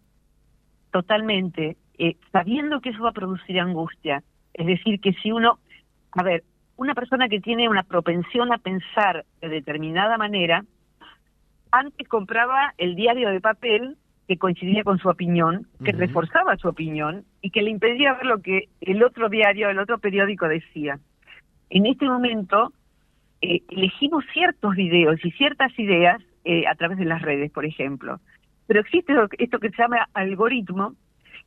Totalmente. 0.91 1.77
sabiendo 2.31 2.81
que 2.81 2.89
eso 2.89 3.03
va 3.03 3.09
a 3.09 3.13
producir 3.13 3.59
angustia. 3.59 4.23
Es 4.53 4.65
decir, 4.65 4.99
que 4.99 5.13
si 5.13 5.31
uno, 5.31 5.59
a 6.11 6.23
ver, 6.23 6.43
una 6.77 6.95
persona 6.95 7.29
que 7.29 7.39
tiene 7.39 7.69
una 7.69 7.83
propensión 7.83 8.51
a 8.51 8.57
pensar 8.57 9.25
de 9.41 9.49
determinada 9.49 10.17
manera, 10.17 10.65
antes 11.71 12.07
compraba 12.07 12.73
el 12.77 12.95
diario 12.95 13.29
de 13.29 13.41
papel 13.41 13.97
que 14.29 14.38
coincidía 14.38 14.83
con 14.83 15.00
su 15.00 15.09
opinión, 15.09 15.65
que 15.83 15.91
reforzaba 15.91 16.55
su 16.57 16.67
opinión 16.67 17.25
y 17.41 17.50
que 17.50 17.63
le 17.63 17.71
impedía 17.71 18.13
ver 18.13 18.27
lo 18.27 18.43
que 18.43 18.69
el 18.79 19.01
otro 19.01 19.27
diario, 19.27 19.71
el 19.71 19.79
otro 19.79 19.98
periódico 19.98 20.48
decía. 20.48 21.00
En 21.71 21.88
este 21.88 22.05
momento 22.05 22.71
eh, 23.41 23.63
elegimos 23.69 24.24
ciertos 24.31 24.75
videos 24.75 25.19
y 25.25 25.31
ciertas 25.31 25.71
ideas 25.79 26.21
eh, 26.45 26.67
a 26.67 26.75
través 26.75 27.00
de 27.00 27.05
las 27.05 27.24
redes, 27.24 27.51
por 27.51 27.65
ejemplo. 27.65 28.19
Pero 28.67 28.81
existe 28.81 29.15
esto 29.39 29.57
que 29.57 29.71
se 29.71 29.81
llama 29.81 30.07
algoritmo, 30.13 30.93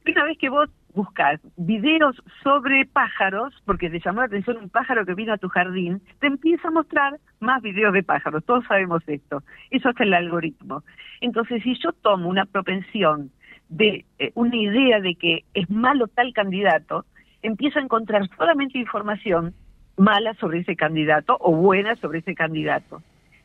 una 0.04 0.24
vez 0.24 0.36
que 0.36 0.48
vos 0.48 0.68
buscas 0.94 1.40
videos 1.56 2.16
sobre 2.42 2.86
pájaros, 2.86 3.54
porque 3.64 3.90
te 3.90 4.00
llamó 4.00 4.20
la 4.20 4.26
atención 4.26 4.58
un 4.58 4.68
pájaro 4.68 5.06
que 5.06 5.14
vino 5.14 5.32
a 5.32 5.38
tu 5.38 5.48
jardín, 5.48 6.02
te 6.20 6.26
empieza 6.26 6.68
a 6.68 6.70
mostrar 6.70 7.18
más 7.40 7.62
videos 7.62 7.92
de 7.92 8.02
pájaros. 8.02 8.44
Todos 8.44 8.64
sabemos 8.66 9.02
esto. 9.06 9.42
Eso 9.70 9.90
es 9.90 10.00
el 10.00 10.14
algoritmo. 10.14 10.82
Entonces, 11.20 11.62
si 11.62 11.74
yo 11.82 11.92
tomo 11.92 12.28
una 12.28 12.44
propensión 12.44 13.30
de 13.68 14.04
eh, 14.18 14.32
una 14.34 14.56
idea 14.56 15.00
de 15.00 15.14
que 15.14 15.44
es 15.54 15.70
malo 15.70 16.08
tal 16.08 16.32
candidato, 16.32 17.06
empiezo 17.42 17.78
a 17.78 17.82
encontrar 17.82 18.28
solamente 18.36 18.78
información 18.78 19.54
mala 19.96 20.34
sobre 20.34 20.60
ese 20.60 20.76
candidato 20.76 21.36
o 21.40 21.54
buena 21.54 21.96
sobre 21.96 22.20
ese 22.20 22.34
candidato. 22.34 23.02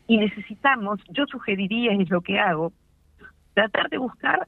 Y 0.07 0.17
necesitamos, 0.17 1.01
yo 1.09 1.25
sugeriría, 1.27 1.91
es 1.93 2.09
lo 2.09 2.21
que 2.21 2.39
hago, 2.39 2.71
tratar 3.53 3.89
de 3.89 3.97
buscar 3.97 4.47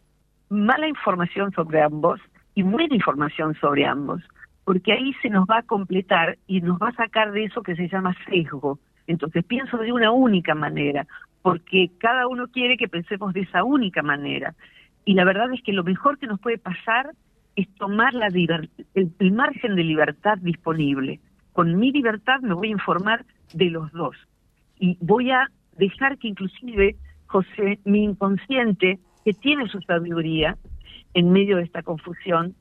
mala 0.50 0.88
información 0.88 1.52
sobre 1.52 1.82
ambos 1.82 2.20
y 2.60 2.62
buena 2.62 2.94
información 2.94 3.56
sobre 3.62 3.86
ambos, 3.86 4.22
porque 4.66 4.92
ahí 4.92 5.14
se 5.22 5.30
nos 5.30 5.46
va 5.46 5.60
a 5.60 5.64
completar 5.64 6.38
y 6.46 6.60
nos 6.60 6.78
va 6.78 6.90
a 6.90 6.94
sacar 6.94 7.32
de 7.32 7.46
eso 7.46 7.64
que 7.64 7.74
se 7.74 7.88
llama 7.88 8.14
sesgo. 8.26 8.80
Entonces 9.08 9.46
pienso 9.46 9.78
de 9.78 9.94
una 9.94 10.12
única 10.12 10.56
manera, 10.56 11.08
porque 11.42 11.90
cada 12.00 12.28
uno 12.28 12.50
quiere 12.50 12.76
que 12.76 12.90
pensemos 12.90 13.34
de 13.34 13.42
esa 13.42 13.64
única 13.64 14.04
manera. 14.04 14.56
Y 15.06 15.14
la 15.14 15.24
verdad 15.24 15.54
es 15.54 15.64
que 15.64 15.72
lo 15.72 15.86
mejor 15.86 16.20
que 16.20 16.28
nos 16.28 16.42
puede 16.42 16.58
pasar 16.58 17.12
es 17.56 17.74
tomar 17.76 18.14
la 18.14 18.28
el, 18.28 18.70
el 18.94 19.32
margen 19.32 19.76
de 19.76 19.84
libertad 19.86 20.38
disponible. 20.40 21.22
Con 21.54 21.80
mi 21.80 21.94
libertad 21.94 22.42
me 22.42 22.56
voy 22.56 22.68
a 22.68 22.72
informar 22.72 23.24
de 23.54 23.70
los 23.70 23.90
dos. 23.94 24.18
Y 24.80 24.98
voy 25.00 25.32
a 25.32 25.50
dejar 25.78 26.18
que 26.18 26.28
inclusive, 26.28 26.98
José, 27.28 27.80
mi 27.86 28.04
inconsciente, 28.04 29.00
que 29.24 29.32
tiene 29.32 29.66
su 29.70 29.80
sabiduría 29.84 30.58
en 31.14 31.32
medio 31.32 31.58
de 31.58 31.64
esta 31.64 31.84
confusión, 31.84 32.56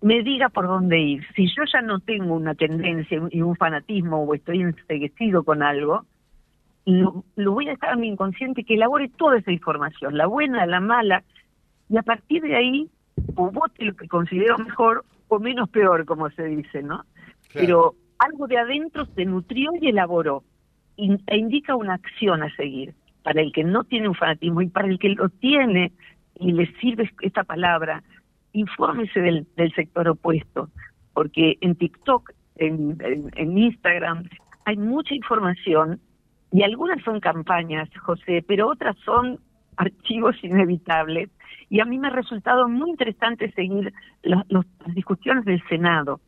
me 0.00 0.22
diga 0.22 0.48
por 0.48 0.66
dónde 0.66 0.98
ir. 1.00 1.26
Si 1.34 1.46
yo 1.48 1.64
ya 1.72 1.80
no 1.82 2.00
tengo 2.00 2.34
una 2.34 2.54
tendencia 2.54 3.20
y 3.30 3.42
un 3.42 3.56
fanatismo 3.56 4.22
o 4.22 4.34
estoy 4.34 4.62
enseguecido 4.62 5.42
con 5.42 5.62
algo, 5.62 6.04
lo, 6.84 7.24
lo, 7.36 7.52
voy 7.52 7.68
a 7.68 7.72
dejar 7.72 7.90
a 7.90 7.96
mi 7.96 8.08
inconsciente 8.08 8.64
que 8.64 8.74
elabore 8.74 9.10
toda 9.16 9.38
esa 9.38 9.52
información, 9.52 10.16
la 10.16 10.26
buena, 10.26 10.64
la 10.66 10.80
mala, 10.80 11.24
y 11.88 11.96
a 11.96 12.02
partir 12.02 12.42
de 12.42 12.56
ahí, 12.56 12.88
o 13.34 13.50
vote 13.50 13.84
lo 13.84 13.94
que 13.94 14.08
considero 14.08 14.56
mejor 14.58 15.04
o 15.28 15.38
menos 15.38 15.68
peor, 15.68 16.04
como 16.04 16.30
se 16.30 16.44
dice, 16.44 16.82
¿no? 16.82 17.04
Pero 17.52 17.94
algo 18.18 18.46
de 18.46 18.58
adentro 18.58 19.06
se 19.06 19.24
nutrió 19.24 19.72
y 19.80 19.88
elaboró, 19.88 20.44
e 20.96 21.36
indica 21.36 21.76
una 21.76 21.94
acción 21.94 22.42
a 22.42 22.54
seguir 22.56 22.94
para 23.22 23.40
el 23.40 23.52
que 23.52 23.64
no 23.64 23.84
tiene 23.84 24.08
un 24.08 24.14
fanatismo 24.14 24.62
y 24.62 24.68
para 24.68 24.88
el 24.88 24.98
que 24.98 25.10
lo 25.10 25.28
tiene 25.28 25.92
y 26.38 26.52
le 26.52 26.66
sirve 26.80 27.10
esta 27.22 27.44
palabra, 27.44 28.02
infórmese 28.52 29.20
del, 29.20 29.46
del 29.56 29.72
sector 29.74 30.08
opuesto, 30.08 30.70
porque 31.12 31.58
en 31.60 31.74
TikTok, 31.74 32.32
en, 32.56 32.96
en, 33.36 33.58
Instagram, 33.58 34.24
hay 34.64 34.76
mucha 34.76 35.14
información 35.14 36.00
y 36.52 36.62
algunas 36.62 37.02
son 37.02 37.20
campañas, 37.20 37.88
José, 38.00 38.44
pero 38.46 38.68
otras 38.68 38.96
son 39.04 39.38
archivos 39.76 40.36
inevitables. 40.42 41.30
Y 41.70 41.80
a 41.80 41.84
mí 41.84 41.98
me 41.98 42.08
ha 42.08 42.10
resultado 42.10 42.68
muy 42.68 42.90
interesante 42.90 43.52
seguir 43.52 43.92
las 44.22 44.44
discusiones 44.94 45.44
del 45.44 45.62
Senado. 45.68 46.20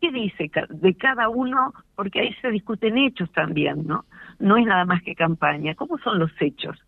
¿Qué 0.00 0.10
dice 0.12 0.50
de 0.70 0.94
cada 0.94 1.28
uno? 1.28 1.74
Porque 1.94 2.20
ahí 2.20 2.34
se 2.40 2.50
discuten 2.50 2.96
hechos 2.96 3.30
también, 3.32 3.86
¿no? 3.86 4.04
No 4.38 4.56
es 4.56 4.64
nada 4.64 4.84
más 4.84 5.02
que 5.02 5.14
campaña. 5.14 5.74
¿Cómo 5.74 5.98
son 5.98 6.20
los 6.20 6.30
hechos? 6.40 6.78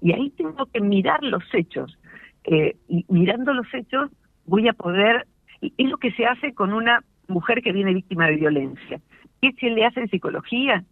Y 0.00 0.12
ahí 0.12 0.30
tengo 0.30 0.66
que 0.66 0.80
mirar 0.80 1.22
los 1.22 1.42
hechos. 1.52 1.98
Eh, 2.44 2.76
y 2.88 3.04
mirando 3.08 3.52
los 3.52 3.66
hechos 3.72 4.10
voy 4.46 4.68
a 4.68 4.72
poder, 4.72 5.26
es 5.60 5.88
lo 5.88 5.98
que 5.98 6.12
se 6.12 6.26
hace 6.26 6.54
con 6.54 6.72
una 6.72 7.04
mujer 7.28 7.62
que 7.62 7.72
viene 7.72 7.94
víctima 7.94 8.26
de 8.26 8.36
violencia. 8.36 9.00
¿Qué 9.40 9.52
se 9.52 9.70
le 9.70 9.84
hace 9.84 10.00
en 10.00 10.08
psicología? 10.08 10.84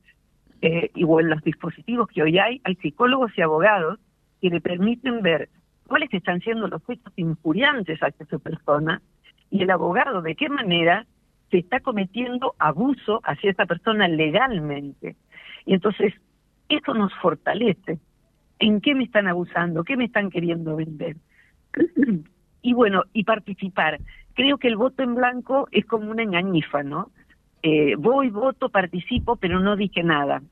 Eh, 0.60 0.90
y 0.94 1.02
en 1.02 1.30
los 1.30 1.42
dispositivos 1.42 2.08
que 2.08 2.22
hoy 2.22 2.38
hay, 2.38 2.60
hay 2.64 2.74
psicólogos 2.76 3.32
y 3.36 3.42
abogados 3.42 3.98
que 4.40 4.50
le 4.50 4.60
permiten 4.60 5.22
ver 5.22 5.48
cuáles 5.86 6.12
están 6.12 6.40
siendo 6.40 6.68
los 6.68 6.82
hechos 6.88 7.12
injuriantes 7.16 7.98
hacia 8.00 8.26
su 8.26 8.40
persona 8.40 9.00
y 9.50 9.62
el 9.62 9.70
abogado 9.70 10.22
de 10.22 10.34
qué 10.34 10.48
manera 10.48 11.06
se 11.50 11.58
está 11.58 11.80
cometiendo 11.80 12.54
abuso 12.58 13.20
hacia 13.24 13.50
esa 13.50 13.66
persona 13.66 14.06
legalmente. 14.06 15.16
Y 15.64 15.74
entonces, 15.74 16.12
eso 16.68 16.94
nos 16.94 17.12
fortalece. 17.14 17.98
¿En 18.58 18.80
qué 18.80 18.94
me 18.94 19.04
están 19.04 19.28
abusando? 19.28 19.84
¿Qué 19.84 19.96
me 19.96 20.04
están 20.04 20.30
queriendo 20.30 20.76
vender? 20.76 21.16
Y 22.62 22.72
bueno, 22.72 23.02
y 23.12 23.24
participar. 23.24 23.98
Creo 24.34 24.58
que 24.58 24.68
el 24.68 24.76
voto 24.76 25.02
en 25.02 25.14
blanco 25.14 25.68
es 25.72 25.84
como 25.86 26.10
una 26.10 26.22
engañifa, 26.22 26.82
¿no? 26.82 27.10
Eh, 27.62 27.96
voy, 27.96 28.30
voto, 28.30 28.68
participo, 28.68 29.36
pero 29.36 29.58
no 29.60 29.76
dije 29.76 30.02
nada. 30.02 30.42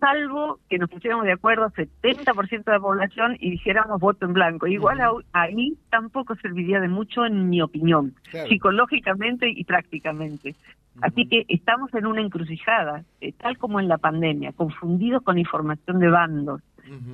Salvo 0.00 0.60
que 0.70 0.78
nos 0.78 0.88
pusiéramos 0.88 1.24
de 1.24 1.32
acuerdo 1.32 1.68
70% 1.70 2.64
de 2.64 2.72
la 2.72 2.80
población 2.80 3.36
y 3.40 3.50
dijéramos 3.50 4.00
voto 4.00 4.26
en 4.26 4.32
blanco. 4.32 4.66
Igual 4.66 5.00
ahí 5.32 5.76
tampoco 5.90 6.36
serviría 6.36 6.80
de 6.80 6.88
mucho 6.88 7.26
en 7.26 7.50
mi 7.50 7.60
opinión, 7.60 8.14
psicológicamente 8.48 9.50
y 9.50 9.64
prácticamente. 9.64 10.54
Así 11.00 11.26
que 11.26 11.44
estamos 11.48 11.92
en 11.94 12.06
una 12.06 12.20
encrucijada, 12.20 13.04
eh, 13.20 13.32
tal 13.32 13.58
como 13.58 13.80
en 13.80 13.88
la 13.88 13.98
pandemia, 13.98 14.52
confundidos 14.52 15.22
con 15.22 15.38
información 15.38 15.98
de 15.98 16.08
bandos. 16.08 16.62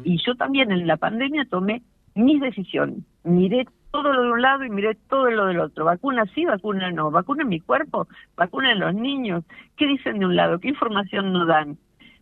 Y 0.05 0.23
yo 0.25 0.37
también 0.37 0.71
en 0.71 0.87
la 0.87 0.97
pandemia 0.97 1.47
tomé 1.47 1.83
mis 2.15 2.41
decisiones. 2.41 2.99
Miré 3.25 3.67
todo 3.91 4.13
lo 4.13 4.23
de 4.23 4.31
un 4.33 4.43
lado 4.43 4.65
y 4.65 4.71
miré 4.71 4.97
todo 5.09 5.31
lo 5.31 5.47
del 5.47 5.61
otro. 5.61 5.85
Vacuna 5.85 6.25
sí, 6.35 6.45
vacuna 6.45 6.91
no. 6.91 7.11
Vacuna 7.11 7.45
mi 7.45 7.61
cuerpo, 7.61 8.09
vacuna 8.37 8.75
los 8.75 8.95
niños. 8.95 9.45
¿Qué 9.77 9.87
dicen 9.87 10.19
de 10.19 10.27
un 10.27 10.37
lado? 10.37 10.59
¿Qué 10.59 10.69
información 10.69 11.33
no 11.33 11.47
dan? 11.47 11.79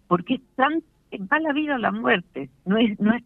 Porque 0.06 0.34
están, 0.34 0.82
va 1.32 1.40
la 1.40 1.52
vida 1.52 1.76
o 1.76 1.78
la 1.78 1.92
muerte. 1.92 2.50
No 2.66 2.76
es, 2.76 2.98
no 3.00 3.14
es 3.14 3.22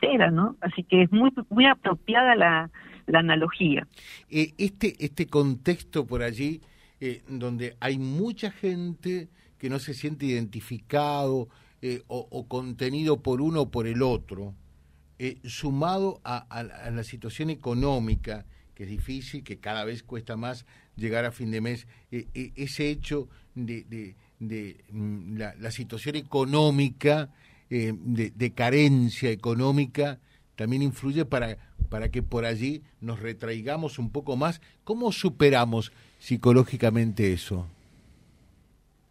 cera, 0.00 0.30
¿no? 0.30 0.56
Así 0.60 0.82
que 0.84 1.02
es 1.02 1.12
muy, 1.12 1.32
muy 1.48 1.66
apropiada 1.66 2.34
la, 2.34 2.70
la 3.06 3.18
analogía. 3.20 3.86
Eh, 4.28 4.52
este, 4.58 4.96
este 5.04 5.26
contexto 5.26 6.06
por 6.06 6.22
allí, 6.22 6.60
eh, 7.00 7.22
donde 7.28 7.76
hay 7.80 7.98
mucha 7.98 8.50
gente 8.50 9.28
que 9.58 9.70
no 9.70 9.78
se 9.78 9.94
siente 9.94 10.26
identificado 10.26 11.48
eh, 11.82 12.02
o, 12.08 12.26
o 12.30 12.48
contenido 12.48 13.22
por 13.22 13.40
uno 13.40 13.62
o 13.62 13.70
por 13.70 13.86
el 13.86 14.02
otro, 14.02 14.54
eh, 15.22 15.36
sumado 15.44 16.18
a, 16.24 16.46
la 16.90 17.04
situación 17.04 17.50
económica, 17.50 18.46
que 18.74 18.84
es 18.84 18.88
difícil, 18.88 19.44
que 19.44 19.58
cada 19.58 19.84
vez 19.84 20.02
cuesta 20.02 20.34
más 20.38 20.64
llegar 20.96 21.26
a 21.26 21.30
fin 21.30 21.50
de 21.50 21.60
mes, 21.60 21.86
eh, 22.10 22.28
eh, 22.32 22.52
ese 22.56 22.88
hecho 22.88 23.28
de, 23.54 24.14
mm, 24.38 25.36
la, 25.36 25.70
situación 25.72 26.16
económica, 26.16 27.28
de, 27.68 28.52
carencia 28.54 29.30
económica, 29.30 30.20
también 30.56 30.80
influye 30.80 31.26
para, 31.26 31.58
para 31.90 32.08
que 32.08 32.22
por 32.22 32.46
allí 32.46 32.82
nos 33.02 33.20
retraigamos 33.20 33.98
un 33.98 34.10
poco 34.10 34.38
más. 34.38 34.62
¿Cómo 34.84 35.12
superamos 35.12 35.92
psicológicamente 36.18 37.30
eso? 37.34 37.66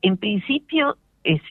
En 0.01 0.17
principio, 0.17 0.97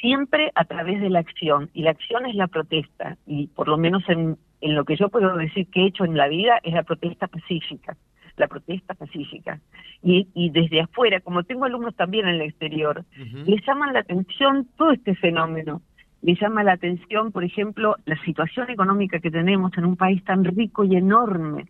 siempre 0.00 0.50
a 0.56 0.64
través 0.64 1.00
de 1.00 1.10
la 1.10 1.20
acción, 1.20 1.70
y 1.74 1.82
la 1.82 1.92
acción 1.92 2.26
es 2.26 2.34
la 2.34 2.48
protesta, 2.48 3.16
y 3.24 3.46
por 3.46 3.68
lo 3.68 3.76
menos 3.78 4.02
en, 4.08 4.36
en 4.60 4.74
lo 4.74 4.84
que 4.84 4.96
yo 4.96 5.08
puedo 5.08 5.36
decir 5.36 5.68
que 5.68 5.82
he 5.82 5.86
hecho 5.86 6.04
en 6.04 6.16
la 6.16 6.28
vida 6.28 6.58
es 6.62 6.74
la 6.74 6.82
protesta 6.82 7.28
pacífica, 7.28 7.96
la 8.36 8.48
protesta 8.48 8.94
pacífica. 8.94 9.60
Y, 10.02 10.28
y 10.34 10.50
desde 10.50 10.80
afuera, 10.80 11.20
como 11.20 11.42
tengo 11.44 11.64
alumnos 11.64 11.94
también 11.94 12.26
en 12.26 12.36
el 12.36 12.42
exterior, 12.42 13.04
les 13.46 13.64
llaman 13.66 13.92
la 13.92 14.00
atención 14.00 14.68
todo 14.76 14.92
este 14.92 15.14
fenómeno. 15.14 15.82
Les 16.22 16.40
llama 16.40 16.64
la 16.64 16.72
atención, 16.72 17.30
por 17.30 17.44
ejemplo, 17.44 17.96
la 18.04 18.20
situación 18.24 18.70
económica 18.70 19.20
que 19.20 19.30
tenemos 19.30 19.76
en 19.78 19.84
un 19.84 19.96
país 19.96 20.22
tan 20.24 20.44
rico 20.44 20.82
y 20.82 20.96
enorme, 20.96 21.66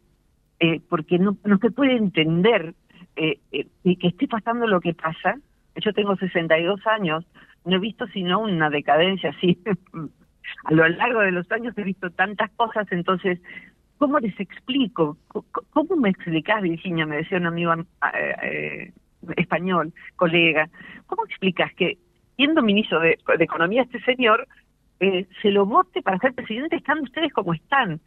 eh, 0.59 0.81
porque 0.89 1.19
no, 1.19 1.37
no 1.45 1.59
se 1.59 1.71
puede 1.71 1.97
entender 1.97 2.75
eh, 3.17 3.39
eh, 3.53 3.67
que 3.83 4.09
esté 4.09 4.27
pasando 4.27 4.67
lo 4.67 4.81
que 4.81 4.95
pasa. 4.95 5.39
Yo 5.77 5.93
tengo 5.93 6.17
62 6.17 6.87
años, 6.87 7.25
no 7.65 7.77
he 7.77 7.79
visto 7.79 8.07
sino 8.09 8.41
una 8.41 8.71
decadencia 8.71 9.31
así 9.37 9.59
a 10.65 10.73
lo 10.73 10.89
largo 10.89 11.21
de 11.21 11.33
los 11.33 11.51
años 11.53 11.77
he 11.77 11.83
visto 11.83 12.11
tantas 12.11 12.51
cosas, 12.53 12.87
entonces, 12.91 13.41
¿cómo 13.99 14.19
les 14.19 14.39
explico? 14.39 15.17
¿Cómo 15.71 15.97
me 15.97 16.11
explicás, 16.11 16.63
Virginia? 16.63 17.07
Me 17.07 17.19
decía 17.19 17.39
un 17.39 17.47
amigo 17.47 17.73
eh, 17.75 18.35
eh, 18.43 18.93
español, 19.37 19.93
colega, 20.17 20.69
¿cómo 21.07 21.25
explicas 21.25 21.73
que, 21.75 21.99
siendo 22.37 22.63
ministro 22.63 23.01
de, 23.01 23.19
Economía, 23.41 23.83
este 23.83 24.01
señor 24.03 24.47
eh, 25.01 25.27
se 25.43 25.51
lo 25.51 25.67
vote 25.67 26.03
para 26.03 26.19
ser 26.19 26.35
presidente 26.35 26.77
estando 26.77 27.05
ustedes 27.05 27.33
como 27.33 27.55
están? 27.55 28.01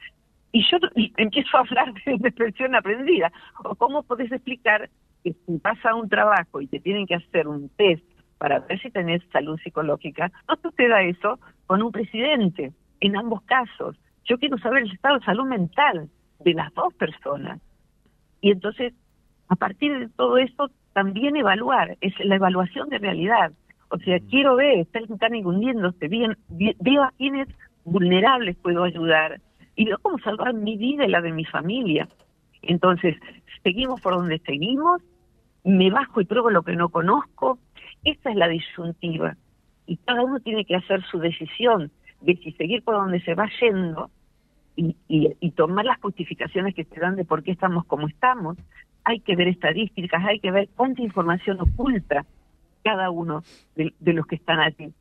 Y 0.54 0.66
yo 0.70 0.78
empiezo 1.18 1.58
a 1.58 1.62
hablar 1.62 1.94
de 2.06 2.14
una 2.14 2.28
expresión 2.28 2.76
aprendida. 2.76 3.32
¿O 3.64 3.76
cómo 3.76 4.04
podés 4.04 4.32
explicar 4.32 4.90
que 5.24 5.34
si 5.46 5.58
pasa 5.60 5.96
un 5.96 6.10
trabajo 6.10 6.62
y 6.62 6.68
te 6.68 6.80
tienen 6.80 7.06
que 7.06 7.16
hacer 7.16 7.48
un 7.48 7.70
test 7.70 8.04
para 8.42 8.58
ver 8.58 8.82
si 8.82 8.90
tenés 8.90 9.22
salud 9.32 9.60
psicológica, 9.64 10.32
no 10.50 10.56
suceda 10.64 11.04
eso 11.04 11.38
con 11.68 11.84
un 11.84 11.92
presidente, 11.92 12.72
en 13.00 13.16
ambos 13.16 13.44
casos. 13.44 13.96
Yo 14.26 14.40
quiero 14.40 14.58
saber 14.58 14.82
el 14.82 14.92
estado 14.92 15.20
de 15.20 15.26
salud 15.26 15.46
mental 15.46 16.10
de 16.40 16.54
las 16.56 16.74
dos 16.74 16.92
personas. 16.96 17.62
Y 18.42 18.50
entonces, 18.50 18.96
a 19.48 19.56
partir 19.56 19.96
de 20.00 20.10
todo 20.10 20.40
eso, 20.40 20.72
también 20.94 21.36
evaluar, 21.36 22.00
es 22.02 22.14
la 22.26 22.38
evaluación 22.38 22.90
de 22.90 22.98
realidad. 22.98 23.52
O 23.90 24.00
sea, 24.00 24.20
quiero 24.32 24.56
ver, 24.56 24.80
están, 24.80 25.04
están 25.04 25.36
infundiéndose, 25.36 26.08
bien, 26.08 26.36
veo 26.50 27.04
a 27.04 27.14
quienes 27.20 27.48
vulnerables 27.84 28.58
puedo 28.58 28.84
ayudar 28.86 29.40
y 29.76 29.86
veo 29.86 30.00
cómo 30.02 30.18
salvar 30.18 30.56
mi 30.56 30.78
vida 30.78 31.06
y 31.06 31.10
la 31.10 31.22
de 31.22 31.32
mi 31.32 31.46
familia. 31.46 32.08
Entonces, 32.64 33.18
seguimos 33.62 34.02
por 34.02 34.16
donde 34.16 34.40
seguimos, 34.40 35.00
me 35.64 35.92
bajo 35.92 36.22
y 36.22 36.26
pruebo 36.26 36.50
lo 36.50 36.64
que 36.64 36.76
no 36.76 36.90
conozco, 36.90 37.60
Esa 38.04 38.32
es 38.32 38.36
la 38.36 38.48
disyuntiva. 38.48 39.36
Y 39.86 39.98
cada 39.98 40.24
uno 40.24 40.40
tiene 40.40 40.66
que 40.66 40.76
hacer 40.76 41.04
su 41.04 41.20
decisión 41.20 41.92
de 42.22 42.36
si 42.38 42.52
seguir 42.54 42.84
por 42.84 42.96
donde 42.96 43.22
se 43.22 43.34
va 43.34 43.50
yendo 43.60 44.10
y, 44.76 44.96
y, 45.08 45.52
tomar 45.52 45.86
las 45.86 46.00
justificaciones 46.00 46.74
que 46.74 46.86
se 46.86 47.00
dan 47.00 47.16
de 47.16 47.26
por 47.26 47.44
qué 47.44 47.52
estamos 47.52 47.86
como 47.86 48.08
estamos. 48.08 48.58
Hay 49.04 49.20
que 49.20 49.36
ver 49.36 49.48
estadísticas, 49.48 50.24
hay 50.24 50.40
que 50.40 50.52
ver 50.52 50.70
cuánta 50.76 51.02
información 51.02 51.60
oculta 51.60 52.26
cada 52.84 53.10
uno 53.12 53.44
de, 53.76 53.94
los 54.14 54.26
que 54.26 54.36
están 54.36 54.60
aquí. 54.60 54.94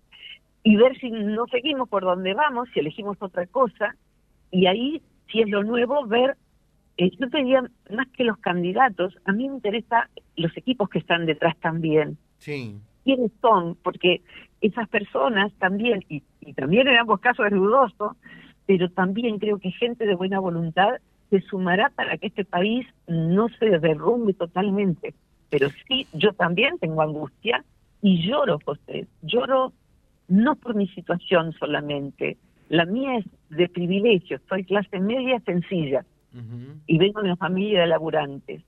Y 0.63 0.77
ver 0.77 0.99
si 0.99 1.11
no 1.11 1.47
seguimos 1.47 1.89
por 1.89 2.03
donde 2.03 2.35
vamos, 2.35 2.69
si 2.75 2.81
elegimos 2.81 3.17
otra 3.21 3.47
cosa, 3.47 3.95
y 4.51 4.67
ahí, 4.67 5.01
si 5.31 5.41
es 5.41 5.49
lo 5.49 5.63
nuevo, 5.63 6.07
ver 6.07 6.37
eh, 6.97 7.11
yo 7.19 7.31
te 7.31 7.39
diría, 7.39 7.63
más 7.91 8.09
que 8.09 8.25
los 8.25 8.37
candidatos, 8.39 9.17
a 9.25 9.33
mí 9.33 9.49
me 9.49 9.55
interesa 9.55 10.11
los 10.37 10.55
equipos 10.57 10.91
que 10.91 10.99
están 10.99 11.25
detrás 11.25 11.57
también. 11.59 12.19
Sí. 12.37 12.79
¿Quiénes 13.05 13.33
son? 13.41 13.77
Porque 13.83 14.23
esas 14.61 14.89
personas 14.89 15.53
también, 15.59 16.05
y, 16.09 16.23
también 16.55 16.89
en 16.89 16.99
ambos 16.99 17.21
casos 17.21 17.47
es 17.47 17.53
dudoso, 17.53 18.17
pero 18.67 18.91
también 18.91 19.39
creo 19.39 19.59
que 19.59 19.71
gente 19.71 20.07
de 20.07 20.15
buena 20.15 20.39
voluntad 20.39 21.01
se 21.31 21.41
sumará 21.43 21.91
para 21.91 22.19
que 22.19 22.27
este 22.29 22.45
país 22.45 22.87
no 23.07 23.49
se 23.59 23.79
derrumbe 23.79 24.35
totalmente. 24.35 25.15
Pero 25.49 25.69
sí, 25.89 26.07
yo 26.13 26.33
también 26.33 26.79
tengo 26.79 27.03
angustia 27.03 27.65
y 28.03 28.27
lloro, 28.27 28.59
José. 28.65 29.07
Lloro 29.23 29.73
no 30.29 30.55
por 30.57 30.75
mi 30.75 30.87
situación 30.89 31.53
solamente. 31.53 32.39
La 32.69 32.85
mía 32.85 33.19
es 33.19 33.27
de 33.51 33.69
privilegio. 33.69 34.41
Soy 34.49 34.65
clase 34.65 35.01
media 35.01 35.41
sencilla 35.41 36.05
y 36.87 36.99
vengo 36.99 37.21
de 37.21 37.27
una 37.27 37.37
familia 37.37 37.81
de 37.81 37.89
laburantes. 37.89 38.63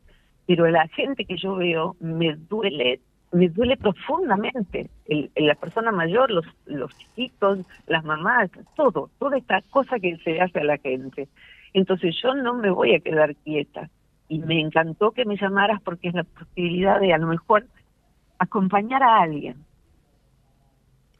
Pero 0.46 0.68
la 0.68 0.88
gente 0.88 1.24
que 1.24 1.36
yo 1.36 1.54
veo 1.54 1.96
me 2.00 2.34
duele, 2.34 3.00
me 3.32 3.48
duele 3.48 3.76
profundamente. 3.76 4.90
El, 5.06 5.30
la 5.34 5.54
persona 5.54 5.90
mayor, 5.90 6.30
los, 6.30 6.44
los 6.66 6.96
chiquitos, 6.98 7.60
las 7.86 8.04
mamás, 8.04 8.50
todo, 8.76 9.10
toda 9.18 9.38
esta 9.38 9.62
cosa 9.70 9.98
que 9.98 10.16
se 10.18 10.40
hace 10.40 10.60
a 10.60 10.64
la 10.64 10.78
gente. 10.78 11.28
Entonces 11.72 12.14
yo 12.22 12.34
no 12.34 12.54
me 12.54 12.70
voy 12.70 12.94
a 12.94 13.00
quedar 13.00 13.34
quieta. 13.36 13.90
Y 14.28 14.38
me 14.38 14.60
encantó 14.60 15.10
que 15.10 15.24
me 15.24 15.36
llamaras 15.36 15.80
porque 15.82 16.08
es 16.08 16.14
la 16.14 16.24
posibilidad 16.24 17.00
de 17.00 17.12
a 17.12 17.18
lo 17.18 17.26
mejor 17.26 17.66
acompañar 18.38 19.02
a 19.02 19.22
alguien. 19.22 19.56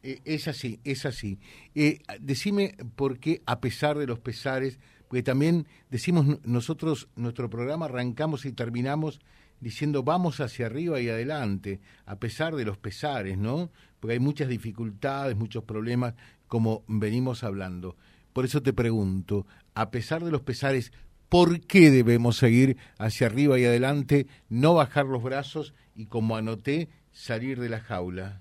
Eh, 0.02 0.20
es 0.24 0.48
así, 0.48 0.80
es 0.84 1.06
así. 1.06 1.38
Eh, 1.74 1.98
decime 2.20 2.74
por 2.96 3.18
qué, 3.18 3.40
a 3.46 3.60
pesar 3.60 3.96
de 3.98 4.06
los 4.06 4.18
pesares, 4.18 4.78
porque 5.08 5.22
también 5.22 5.66
decimos 5.90 6.26
nosotros, 6.44 7.08
nuestro 7.16 7.48
programa 7.50 7.86
arrancamos 7.86 8.44
y 8.44 8.52
terminamos 8.52 9.20
diciendo 9.62 10.02
vamos 10.02 10.40
hacia 10.40 10.66
arriba 10.66 11.00
y 11.00 11.08
adelante, 11.08 11.80
a 12.04 12.16
pesar 12.16 12.56
de 12.56 12.64
los 12.64 12.78
pesares, 12.78 13.38
¿no? 13.38 13.70
Porque 14.00 14.14
hay 14.14 14.20
muchas 14.20 14.48
dificultades, 14.48 15.36
muchos 15.36 15.62
problemas, 15.62 16.14
como 16.48 16.82
venimos 16.88 17.44
hablando. 17.44 17.96
Por 18.32 18.44
eso 18.44 18.60
te 18.60 18.72
pregunto, 18.72 19.46
a 19.74 19.90
pesar 19.90 20.24
de 20.24 20.32
los 20.32 20.42
pesares, 20.42 20.92
¿por 21.28 21.60
qué 21.60 21.90
debemos 21.90 22.36
seguir 22.36 22.76
hacia 22.98 23.28
arriba 23.28 23.56
y 23.58 23.64
adelante, 23.64 24.26
no 24.48 24.74
bajar 24.74 25.06
los 25.06 25.22
brazos 25.22 25.74
y, 25.94 26.06
como 26.06 26.36
anoté, 26.36 26.88
salir 27.12 27.60
de 27.60 27.68
la 27.68 27.78
jaula? 27.78 28.40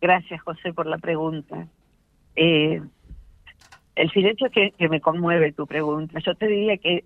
Gracias, 0.00 0.42
José, 0.42 0.72
por 0.72 0.86
la 0.86 0.98
pregunta. 0.98 1.68
Eh, 2.34 2.82
el 3.94 4.10
silencio 4.10 4.50
que, 4.50 4.72
que 4.72 4.88
me 4.88 5.00
conmueve 5.00 5.52
tu 5.52 5.68
pregunta. 5.68 6.18
Yo 6.18 6.34
te 6.34 6.48
diría 6.48 6.76
que 6.78 7.04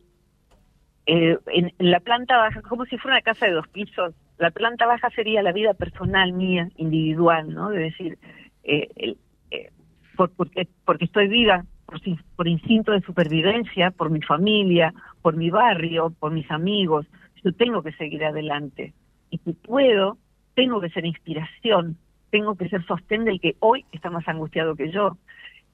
eh, 1.07 1.39
en, 1.47 1.73
la 1.79 2.01
planta 2.01 2.37
baja, 2.37 2.63
como 2.63 2.85
si 2.85 2.99
fuera 2.99 3.17
una 3.17 3.23
casa 3.23 3.47
de 3.47 3.53
dos 3.53 3.69
pisos, 3.69 4.15
la 4.39 4.51
planta 4.51 4.87
baja 4.87 5.09
sería 5.11 5.43
la 5.43 5.53
vida 5.53 5.75
personal 5.75 6.33
mía, 6.33 6.69
individual, 6.77 7.55
¿no? 7.55 7.71
De 7.71 7.79
decir, 7.79 8.19
eh, 8.65 9.17
eh, 9.51 9.71
por, 10.17 10.31
porque, 10.31 10.69
porque 10.85 11.05
estoy 11.05 11.29
viva, 11.29 11.65
por, 11.87 12.01
por 12.37 12.49
instinto 12.49 12.93
de 12.93 13.01
supervivencia, 13.03 13.93
por 13.93 14.11
mi 14.11 14.21
familia, 14.21 14.93
por 15.23 15.37
mi 15.37 15.51
barrio, 15.51 16.11
por 16.19 16.33
mis 16.33 16.51
amigos, 16.51 17.07
yo 17.45 17.53
tengo 17.53 17.83
que 17.83 17.93
seguir 17.93 18.25
adelante. 18.25 18.93
Y 19.31 19.39
si 19.39 19.53
puedo, 19.53 20.19
tengo 20.55 20.81
que 20.81 20.91
ser 20.91 21.07
inspiración, 21.07 21.97
tengo 22.31 22.57
que 22.57 22.69
ser 22.69 22.85
sostén 22.85 23.25
del 23.25 23.41
que 23.41 23.57
hoy 23.61 23.85
está 23.93 24.11
más 24.11 24.27
angustiado 24.29 24.75
que 24.75 24.91
yo 24.91 25.17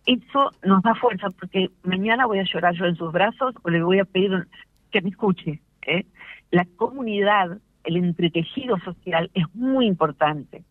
eso 0.07 0.51
nos 0.65 0.83
da 0.83 0.95
fuerza 0.95 1.29
porque 1.31 1.71
mañana 1.83 2.27
voy 2.27 2.41
a 2.41 2.45
llorar 2.45 2.75
yo 2.75 2.87
en 2.87 2.97
sus 2.97 3.13
brazos 3.13 3.55
o 3.63 3.71
le 3.71 3.83
voy 3.83 4.01
a 4.01 4.05
pedir 4.05 4.49
que 4.93 5.01
me 5.01 5.11
escuche. 5.11 5.61
¿eh? 5.87 6.07
La 6.51 6.67
comunidad, 6.77 7.59
el 7.85 7.97
entretejido 7.97 8.79
social 8.81 9.31
es 9.35 9.45
muy 9.55 9.87
importante. 9.87 10.65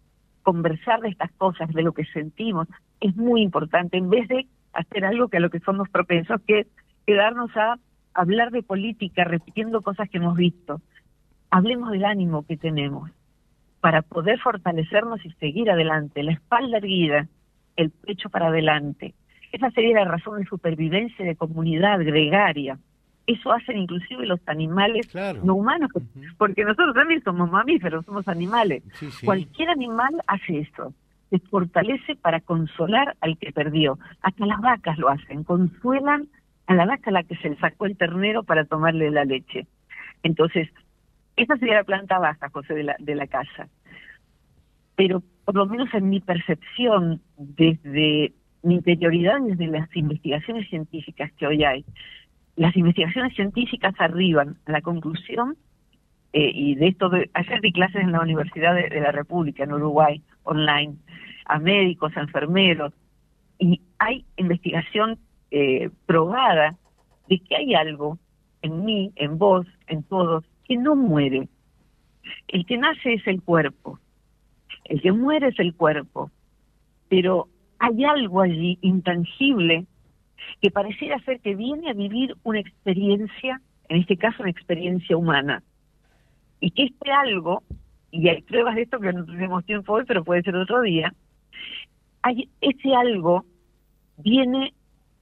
Conversar 0.43 1.01
de 1.01 1.09
estas 1.09 1.31
cosas, 1.33 1.69
de 1.73 1.83
lo 1.83 1.93
que 1.93 2.05
sentimos, 2.05 2.67
es 2.99 3.15
muy 3.15 3.41
importante 3.41 3.97
en 3.97 4.09
vez 4.09 4.27
de 4.27 4.47
hacer 4.73 5.03
algo 5.03 5.27
que 5.27 5.37
a 5.37 5.41
lo 5.41 5.49
que 5.49 5.59
somos 5.59 5.89
propensos, 5.89 6.41
que 6.47 6.67
quedarnos 7.05 7.55
a 7.57 7.77
hablar 8.13 8.51
de 8.51 8.63
política 8.63 9.23
repitiendo 9.23 9.81
cosas 9.81 10.09
que 10.09 10.17
hemos 10.17 10.37
visto. 10.37 10.81
Hablemos 11.49 11.91
del 11.91 12.05
ánimo 12.05 12.45
que 12.45 12.57
tenemos 12.57 13.11
para 13.81 14.03
poder 14.03 14.39
fortalecernos 14.39 15.25
y 15.25 15.31
seguir 15.33 15.69
adelante, 15.71 16.23
la 16.23 16.33
espalda 16.33 16.77
erguida, 16.77 17.27
el 17.75 17.89
pecho 17.89 18.29
para 18.29 18.47
adelante. 18.47 19.15
Esa 19.51 19.71
sería 19.71 19.99
la 19.99 20.05
razón 20.05 20.39
de 20.39 20.45
supervivencia 20.45 21.25
de 21.25 21.35
comunidad 21.35 21.99
gregaria. 21.99 22.77
Eso 23.31 23.51
hacen 23.51 23.77
inclusive 23.77 24.25
los 24.25 24.39
animales 24.47 25.07
no 25.43 25.55
humanos, 25.55 25.89
porque 26.37 26.63
nosotros 26.63 26.93
también 26.93 27.23
somos 27.23 27.49
mamíferos, 27.49 28.05
somos 28.05 28.27
animales. 28.27 28.83
Cualquier 29.23 29.69
animal 29.69 30.13
hace 30.27 30.59
eso, 30.59 30.93
se 31.29 31.39
fortalece 31.39 32.15
para 32.15 32.41
consolar 32.41 33.15
al 33.21 33.37
que 33.37 33.51
perdió. 33.51 33.97
Hasta 34.21 34.45
las 34.45 34.59
vacas 34.59 34.97
lo 34.97 35.09
hacen, 35.09 35.43
consuelan 35.43 36.27
a 36.67 36.75
la 36.75 36.85
vaca 36.85 37.09
a 37.09 37.13
la 37.13 37.23
que 37.23 37.37
se 37.37 37.49
le 37.49 37.57
sacó 37.57 37.85
el 37.85 37.97
ternero 37.97 38.43
para 38.43 38.65
tomarle 38.65 39.11
la 39.11 39.23
leche. 39.23 39.67
Entonces, 40.23 40.69
esa 41.35 41.55
sería 41.57 41.75
la 41.75 41.83
planta 41.83 42.19
baja, 42.19 42.49
José, 42.49 42.73
de 42.73 42.83
la, 42.83 42.95
de 42.99 43.15
la 43.15 43.27
casa. 43.27 43.69
Pero 44.95 45.23
por 45.45 45.55
lo 45.55 45.65
menos 45.65 45.93
en 45.93 46.09
mi 46.09 46.19
percepción, 46.19 47.21
desde 47.37 48.33
mi 48.63 48.75
interioridad 48.75 49.39
desde 49.41 49.67
las 49.67 49.95
investigaciones 49.95 50.69
científicas 50.69 51.31
que 51.33 51.47
hoy 51.47 51.63
hay. 51.63 51.85
Las 52.55 52.75
investigaciones 52.75 53.33
científicas 53.35 53.93
arriban 53.99 54.57
a 54.65 54.71
la 54.71 54.81
conclusión, 54.81 55.57
eh, 56.33 56.51
y 56.53 56.75
de 56.75 56.89
esto, 56.89 57.09
de, 57.09 57.29
ayer 57.33 57.61
di 57.61 57.71
clases 57.71 58.01
en 58.01 58.11
la 58.11 58.21
Universidad 58.21 58.75
de, 58.75 59.01
la 59.01 59.11
República, 59.11 59.63
en 59.63 59.73
Uruguay, 59.73 60.21
online, 60.43 60.95
a 61.45 61.59
médicos, 61.59 62.15
a 62.15 62.21
enfermeros, 62.21 62.93
y 63.59 63.81
hay 63.99 64.25
investigación 64.37 65.17
eh, 65.51 65.89
probada 66.05 66.77
de 67.27 67.39
que 67.39 67.55
hay 67.55 67.75
algo 67.75 68.17
en 68.61 68.85
mí, 68.85 69.11
en 69.15 69.37
vos, 69.37 69.67
en 69.87 70.03
todos, 70.03 70.45
que 70.65 70.77
no 70.77 70.95
muere. 70.95 71.49
El 72.47 72.65
que 72.65 72.77
nace 72.77 73.13
es 73.13 73.27
el 73.27 73.41
cuerpo, 73.41 73.99
el 74.85 75.01
que 75.01 75.11
muere 75.11 75.49
es 75.49 75.59
el 75.59 75.73
cuerpo, 75.73 76.31
pero 77.09 77.47
hay 77.79 78.05
algo 78.05 78.41
allí 78.41 78.77
intangible 78.81 79.85
que 80.61 80.71
pareciera 80.71 81.19
ser 81.19 81.39
que 81.39 81.55
viene 81.55 81.89
a 81.89 81.93
vivir 81.93 82.35
una 82.43 82.59
experiencia, 82.59 83.61
en 83.89 83.97
este 83.97 84.17
caso 84.17 84.43
una 84.43 84.51
experiencia 84.51 85.17
humana, 85.17 85.63
y 86.59 86.71
que 86.71 86.83
este 86.83 87.11
algo, 87.11 87.63
y 88.11 88.29
hay 88.29 88.41
pruebas 88.41 88.75
de 88.75 88.83
esto 88.83 88.99
que 88.99 89.13
no 89.13 89.25
tenemos 89.25 89.65
tiempo 89.65 89.93
hoy, 89.93 90.03
pero 90.07 90.23
puede 90.23 90.43
ser 90.43 90.55
otro 90.55 90.81
día, 90.81 91.13
hay, 92.21 92.49
ese 92.61 92.93
algo 92.95 93.45
viene, 94.17 94.73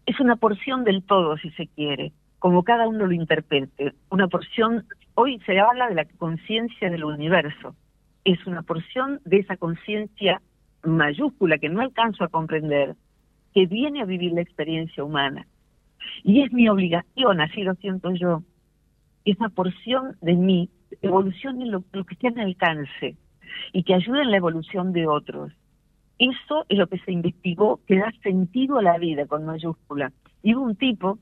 es 0.05 0.19
una 0.19 0.35
porción 0.35 0.83
del 0.83 1.03
todo, 1.03 1.37
si 1.37 1.49
se 1.51 1.67
quiere, 1.67 2.11
como 2.39 2.63
cada 2.63 2.87
uno 2.87 3.05
lo 3.05 3.13
interprete, 3.13 3.93
una 4.09 4.27
porción, 4.27 4.85
hoy 5.15 5.39
se 5.45 5.59
habla 5.59 5.87
de 5.87 5.95
la 5.95 6.05
conciencia 6.05 6.89
del 6.89 7.03
universo, 7.03 7.75
es 8.25 8.45
una 8.45 8.63
porción 8.63 9.19
de 9.25 9.37
esa 9.37 9.57
conciencia 9.57 10.41
mayúscula 10.83 11.57
que 11.57 11.69
no 11.69 11.81
alcanzo 11.81 12.23
a 12.23 12.29
comprender, 12.29 12.95
que 13.53 13.65
viene 13.65 14.01
a 14.01 14.05
vivir 14.05 14.31
la 14.33 14.41
experiencia 14.41 15.03
humana. 15.03 15.47
Y 16.23 16.41
es 16.41 16.51
mi 16.51 16.69
obligación, 16.69 17.41
así 17.41 17.63
lo 17.63 17.75
siento 17.75 18.13
yo, 18.13 18.43
esa 19.25 19.49
porción 19.49 20.15
de 20.21 20.33
mí 20.33 20.69
evolucione 21.01 21.65
lo, 21.65 21.83
lo 21.91 22.05
que 22.05 22.15
esté 22.15 22.27
en 22.27 22.39
alcance 22.39 23.15
y 23.73 23.83
que 23.83 23.93
ayude 23.93 24.21
en 24.21 24.31
la 24.31 24.37
evolución 24.37 24.93
de 24.93 25.07
otros. 25.07 25.51
Eso 26.17 26.65
es 26.67 26.77
lo 26.77 26.87
que 26.87 26.99
se 26.99 27.11
investigó, 27.11 27.79
que 27.87 27.97
da 27.97 28.11
sentido 28.23 28.79
a 28.79 28.83
la 28.83 28.97
vida 28.97 29.25
con 29.25 29.45
mayúscula. 29.45 30.11
Y 30.43 30.55
hubo 30.55 30.63
un 30.63 30.75
tipo 30.75 31.19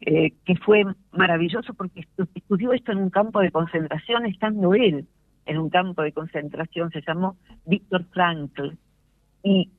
eh, 0.00 0.32
que 0.44 0.56
fue 0.56 0.84
maravilloso 1.12 1.74
porque 1.74 2.06
estudió 2.34 2.72
esto 2.72 2.92
en 2.92 2.98
un 2.98 3.10
campo 3.10 3.40
de 3.40 3.50
concentración, 3.50 4.26
estando 4.26 4.74
él 4.74 5.06
en 5.46 5.58
un 5.58 5.70
campo 5.70 6.02
de 6.02 6.12
concentración, 6.12 6.90
se 6.90 7.02
llamó 7.02 7.36
Víctor 7.66 8.04
Frankl, 8.12 8.70
y 9.42 9.70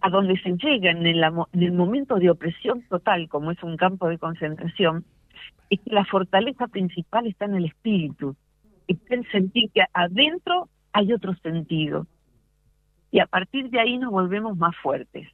a 0.00 0.10
donde 0.10 0.38
se 0.40 0.50
llega 0.50 0.90
en 0.90 1.06
el, 1.06 1.22
en 1.24 1.62
el 1.62 1.72
momento 1.72 2.16
de 2.16 2.30
opresión 2.30 2.82
total, 2.88 3.28
como 3.28 3.50
es 3.50 3.62
un 3.62 3.76
campo 3.76 4.08
de 4.08 4.18
concentración, 4.18 5.04
es 5.70 5.80
que 5.80 5.90
la 5.90 6.04
fortaleza 6.04 6.68
principal 6.68 7.26
está 7.26 7.46
en 7.46 7.56
el 7.56 7.64
espíritu, 7.66 8.36
está 8.86 9.14
en 9.14 9.24
sentir 9.30 9.70
que 9.72 9.82
adentro 9.92 10.68
hay 10.92 11.12
otro 11.12 11.34
sentido, 11.42 12.06
Y 13.10 13.20
a 13.20 13.26
partir 13.26 13.70
de 13.70 13.80
ahí 13.80 13.98
nos 13.98 14.10
volvemos 14.10 14.56
más 14.56 14.74
fuertes. 14.82 15.28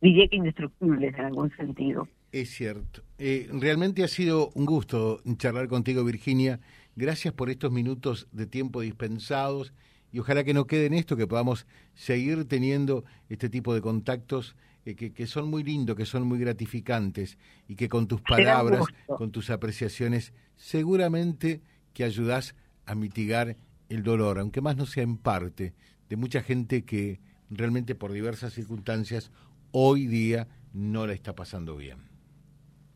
Diría 0.00 0.28
que 0.28 0.36
indestructibles 0.36 1.14
en 1.14 1.24
algún 1.24 1.54
sentido. 1.56 2.08
Es 2.32 2.50
cierto. 2.50 3.02
Eh, 3.18 3.48
realmente 3.52 4.04
ha 4.04 4.08
sido 4.08 4.50
un 4.54 4.66
gusto 4.66 5.20
charlar 5.36 5.68
contigo, 5.68 6.04
Virginia. 6.04 6.60
Gracias 6.94 7.32
por 7.32 7.50
estos 7.50 7.72
minutos 7.72 8.28
de 8.32 8.46
tiempo 8.46 8.80
dispensados 8.80 9.72
y 10.12 10.18
ojalá 10.18 10.44
que 10.44 10.54
no 10.54 10.66
quede 10.66 10.86
en 10.86 10.94
esto, 10.94 11.16
que 11.16 11.26
podamos 11.26 11.66
seguir 11.94 12.46
teniendo 12.46 13.04
este 13.28 13.48
tipo 13.48 13.74
de 13.74 13.80
contactos 13.80 14.56
eh, 14.84 14.94
que, 14.94 15.12
que, 15.12 15.26
son 15.26 15.50
muy 15.50 15.62
lindos, 15.62 15.96
que 15.96 16.06
son 16.06 16.26
muy 16.26 16.38
gratificantes 16.38 17.38
y 17.68 17.76
que 17.76 17.88
con 17.88 18.06
tus 18.06 18.20
palabras, 18.20 18.84
con 19.06 19.30
tus 19.30 19.50
apreciaciones, 19.50 20.32
seguramente 20.54 21.60
que 21.92 22.04
ayudas 22.04 22.54
a 22.86 22.94
mitigar 22.94 23.56
el 23.88 24.02
dolor, 24.02 24.38
aunque 24.38 24.60
más 24.60 24.76
no 24.76 24.86
sea 24.86 25.02
en 25.02 25.16
parte, 25.16 25.74
de 26.08 26.16
mucha 26.16 26.42
gente 26.42 26.84
que 26.84 27.20
realmente 27.50 27.94
por 27.94 28.12
diversas 28.12 28.52
circunstancias 28.52 29.30
hoy 29.72 30.06
día 30.06 30.48
no 30.72 31.06
la 31.06 31.12
está 31.12 31.34
pasando 31.34 31.76
bien. 31.76 31.98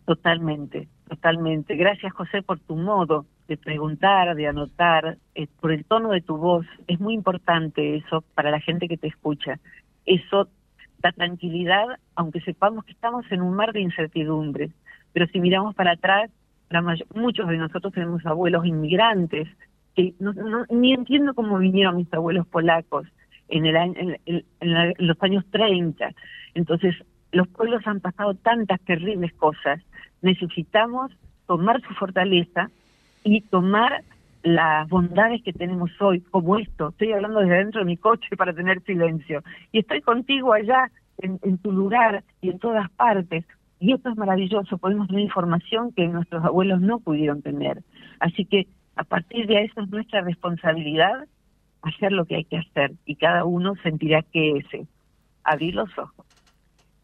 Totalmente, 0.06 0.88
totalmente. 1.08 1.76
Gracias 1.76 2.12
José 2.12 2.42
por 2.42 2.58
tu 2.60 2.76
modo 2.76 3.26
de 3.50 3.56
preguntar, 3.56 4.36
de 4.36 4.46
anotar, 4.46 5.18
eh, 5.34 5.48
por 5.60 5.72
el 5.72 5.84
tono 5.84 6.10
de 6.10 6.20
tu 6.20 6.36
voz. 6.36 6.64
Es 6.86 7.00
muy 7.00 7.14
importante 7.14 7.96
eso 7.96 8.22
para 8.34 8.52
la 8.52 8.60
gente 8.60 8.86
que 8.86 8.96
te 8.96 9.08
escucha. 9.08 9.58
Eso 10.06 10.48
da 11.00 11.10
tranquilidad, 11.10 11.86
aunque 12.14 12.40
sepamos 12.42 12.84
que 12.84 12.92
estamos 12.92 13.24
en 13.32 13.42
un 13.42 13.54
mar 13.54 13.72
de 13.72 13.80
incertidumbre. 13.80 14.70
Pero 15.12 15.26
si 15.26 15.40
miramos 15.40 15.74
para 15.74 15.92
atrás, 15.92 16.30
muchos 17.12 17.48
de 17.48 17.56
nosotros 17.56 17.92
tenemos 17.92 18.24
abuelos 18.24 18.64
inmigrantes, 18.64 19.48
que 19.96 20.14
no, 20.20 20.32
ni 20.70 20.92
entiendo 20.92 21.34
cómo 21.34 21.58
vinieron 21.58 21.96
mis 21.96 22.14
abuelos 22.14 22.46
polacos 22.46 23.08
en, 23.48 23.66
el 23.66 23.74
en, 23.76 24.16
en 24.60 24.94
los 24.98 25.20
años 25.22 25.44
30. 25.50 26.08
Entonces, 26.54 26.94
los 27.32 27.48
pueblos 27.48 27.84
han 27.84 27.98
pasado 27.98 28.34
tantas 28.34 28.80
terribles 28.82 29.32
cosas. 29.32 29.82
Necesitamos 30.22 31.10
tomar 31.48 31.80
su 31.80 31.92
fortaleza 31.94 32.70
y 33.24 33.42
tomar 33.42 34.02
las 34.42 34.88
bondades 34.88 35.42
que 35.42 35.52
tenemos 35.52 35.90
hoy, 36.00 36.20
como 36.20 36.58
esto. 36.58 36.88
Estoy 36.88 37.12
hablando 37.12 37.40
desde 37.40 37.58
dentro 37.58 37.80
de 37.80 37.86
mi 37.86 37.96
coche 37.96 38.36
para 38.36 38.54
tener 38.54 38.82
silencio. 38.82 39.42
Y 39.72 39.80
estoy 39.80 40.00
contigo 40.00 40.52
allá, 40.52 40.90
en, 41.18 41.58
tu 41.58 41.72
lugar 41.72 42.24
y 42.40 42.50
en 42.50 42.58
todas 42.58 42.90
partes. 42.92 43.44
Y 43.78 43.92
esto 43.92 44.10
es 44.10 44.16
maravilloso, 44.16 44.78
podemos 44.78 45.08
tener 45.08 45.22
información 45.22 45.92
que 45.92 46.06
nuestros 46.06 46.44
abuelos 46.44 46.80
no 46.80 47.00
pudieron 47.00 47.42
tener. 47.42 47.82
Así 48.18 48.44
que 48.44 48.66
a 48.96 49.04
partir 49.04 49.46
de 49.46 49.64
eso 49.64 49.80
es 49.80 49.88
nuestra 49.90 50.20
responsabilidad 50.22 51.26
hacer 51.82 52.12
lo 52.12 52.26
que 52.26 52.36
hay 52.36 52.44
que 52.44 52.58
hacer 52.58 52.92
y 53.06 53.16
cada 53.16 53.44
uno 53.44 53.74
sentirá 53.82 54.22
que 54.22 54.58
es 54.58 54.66
abrir 55.44 55.74
los 55.74 55.88
ojos. 55.98 56.26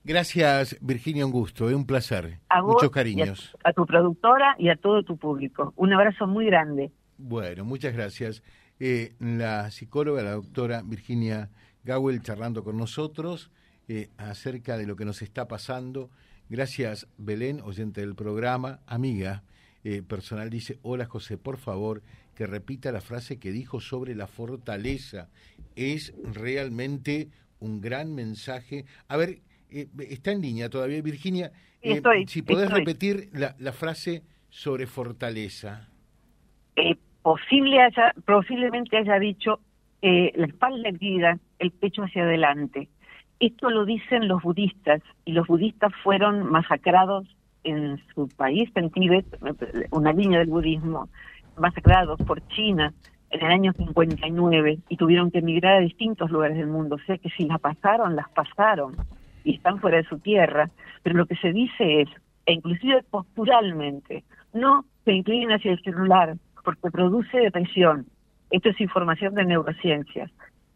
Gracias, 0.06 0.78
Virginia, 0.80 1.26
un 1.26 1.32
gusto, 1.32 1.68
es 1.68 1.74
un 1.74 1.84
placer. 1.84 2.38
Muchos 2.62 2.92
cariños. 2.92 3.56
A, 3.64 3.72
tu 3.72 3.84
productora 3.84 4.54
y 4.56 4.68
a 4.68 4.76
todo 4.76 5.02
tu 5.02 5.16
público. 5.16 5.72
Un 5.74 5.92
abrazo 5.92 6.28
muy 6.28 6.46
grande. 6.46 6.92
Bueno, 7.18 7.64
muchas 7.64 7.92
gracias. 7.92 8.44
Eh, 8.78 9.16
la 9.18 9.68
psicóloga, 9.72 10.22
la 10.22 10.34
doctora 10.34 10.82
Virginia 10.84 11.50
Gawel, 11.82 12.22
charlando 12.22 12.62
con 12.62 12.76
nosotros 12.76 13.50
eh, 13.88 14.10
acerca 14.16 14.78
de 14.78 14.86
lo 14.86 14.94
que 14.94 15.04
nos 15.04 15.22
está 15.22 15.48
pasando. 15.48 16.08
Gracias, 16.48 17.08
Belén, 17.18 17.60
oyente 17.60 18.00
del 18.00 18.14
programa, 18.14 18.78
amiga 18.86 19.42
eh, 19.82 20.02
personal, 20.02 20.50
dice, 20.50 20.78
hola 20.82 21.06
José, 21.06 21.36
por 21.36 21.56
favor, 21.56 22.04
que 22.36 22.46
repita 22.46 22.92
la 22.92 23.00
frase 23.00 23.40
que 23.40 23.50
dijo 23.50 23.80
sobre 23.80 24.14
la 24.14 24.28
fortaleza. 24.28 25.30
Es 25.74 26.14
realmente 26.22 27.28
un 27.58 27.80
gran 27.80 28.14
mensaje. 28.14 28.84
A 29.08 29.16
ver, 29.16 29.40
eh, 29.76 29.88
está 30.10 30.32
en 30.32 30.40
línea 30.40 30.68
todavía, 30.68 31.02
Virginia. 31.02 31.52
Eh, 31.82 32.00
si 32.26 32.42
podés 32.42 32.70
repetir 32.70 33.28
la, 33.32 33.54
la, 33.58 33.72
frase 33.72 34.22
sobre 34.48 34.86
fortaleza. 34.86 35.88
Eh, 36.74 36.96
posible 37.22 37.80
haya, 37.80 38.14
posiblemente 38.24 38.96
haya 38.96 39.18
dicho 39.18 39.60
la 40.02 40.46
espalda 40.46 40.88
erguida, 40.88 41.36
el 41.58 41.72
pecho 41.72 42.02
hacia 42.04 42.22
adelante. 42.22 42.88
Esto 43.40 43.70
lo 43.70 43.84
dicen 43.84 44.28
los 44.28 44.40
budistas 44.40 45.02
y 45.24 45.32
los 45.32 45.48
budistas 45.48 45.92
fueron 46.04 46.48
masacrados 46.48 47.26
en 47.64 48.00
su 48.14 48.28
país, 48.28 48.70
en 48.76 48.90
Tíbet, 48.90 49.26
una 49.90 50.12
línea 50.12 50.38
del 50.38 50.48
budismo, 50.48 51.08
masacrados 51.56 52.20
por 52.22 52.46
China 52.48 52.94
en 53.30 53.44
el 53.44 53.52
año 53.52 53.72
59 53.72 54.78
y 54.88 54.96
tuvieron 54.96 55.30
que 55.30 55.38
emigrar 55.38 55.78
a 55.78 55.80
distintos 55.80 56.30
lugares 56.30 56.56
del 56.56 56.68
mundo. 56.68 56.96
O 56.96 57.00
sea 57.00 57.18
que 57.18 57.30
si 57.30 57.44
las 57.44 57.60
pasaron, 57.60 58.14
las 58.14 58.28
pasaron 58.30 58.94
y 59.46 59.54
están 59.54 59.78
fuera 59.78 59.98
de 59.98 60.04
su 60.04 60.18
tierra, 60.18 60.68
pero 61.02 61.16
lo 61.16 61.26
que 61.26 61.36
se 61.36 61.52
dice 61.52 62.02
es, 62.02 62.08
e 62.46 62.52
inclusive 62.52 63.02
posturalmente, 63.08 64.24
no 64.52 64.84
se 65.04 65.12
inclinen 65.12 65.52
hacia 65.52 65.72
el 65.72 65.82
celular 65.82 66.36
porque 66.64 66.90
produce 66.90 67.38
depresión. 67.38 68.06
Esto 68.50 68.70
es 68.70 68.80
información 68.80 69.34
de 69.34 69.44
neurociencias. 69.44 70.32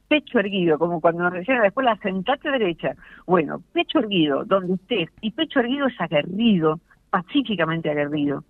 Pecho 0.09 0.39
erguido, 0.39 0.79
como 0.79 1.01
cuando 1.01 1.25
nos 1.25 1.33
decían 1.33 1.63
después 1.63 1.85
la 1.85 1.97
sentate 1.97 2.51
derecha. 2.51 2.95
Bueno, 3.27 3.61
pecho 3.73 3.99
erguido, 3.99 4.45
donde 4.45 4.75
estés, 4.75 5.09
y 5.21 5.33
pecho 5.33 5.59
erguido 5.59 5.89
es 5.89 6.01
aguerrido, 6.01 6.79
pacíficamente 7.11 7.91
aguerrido. 7.91 8.45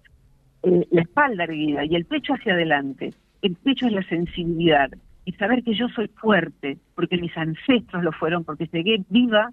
Eh, 0.63 0.87
la 0.91 1.01
espalda 1.01 1.45
erguida 1.45 1.87
y 1.87 1.97
el 1.97 2.05
pecho 2.05 2.35
hacia 2.35 2.53
adelante. 2.53 3.15
El 3.41 3.57
pecho 3.57 3.87
es 3.87 3.93
la 3.93 4.03
sensibilidad 4.03 4.91
y 5.25 5.33
saber 5.33 5.63
que 5.63 5.75
yo 5.75 5.89
soy 5.89 6.09
fuerte, 6.09 6.77
porque 6.95 7.17
mis 7.17 7.35
ancestros 7.37 8.03
lo 8.03 8.13
fueron, 8.13 8.45
porque 8.45 8.69
llegué 8.71 9.03
viva 9.09 9.49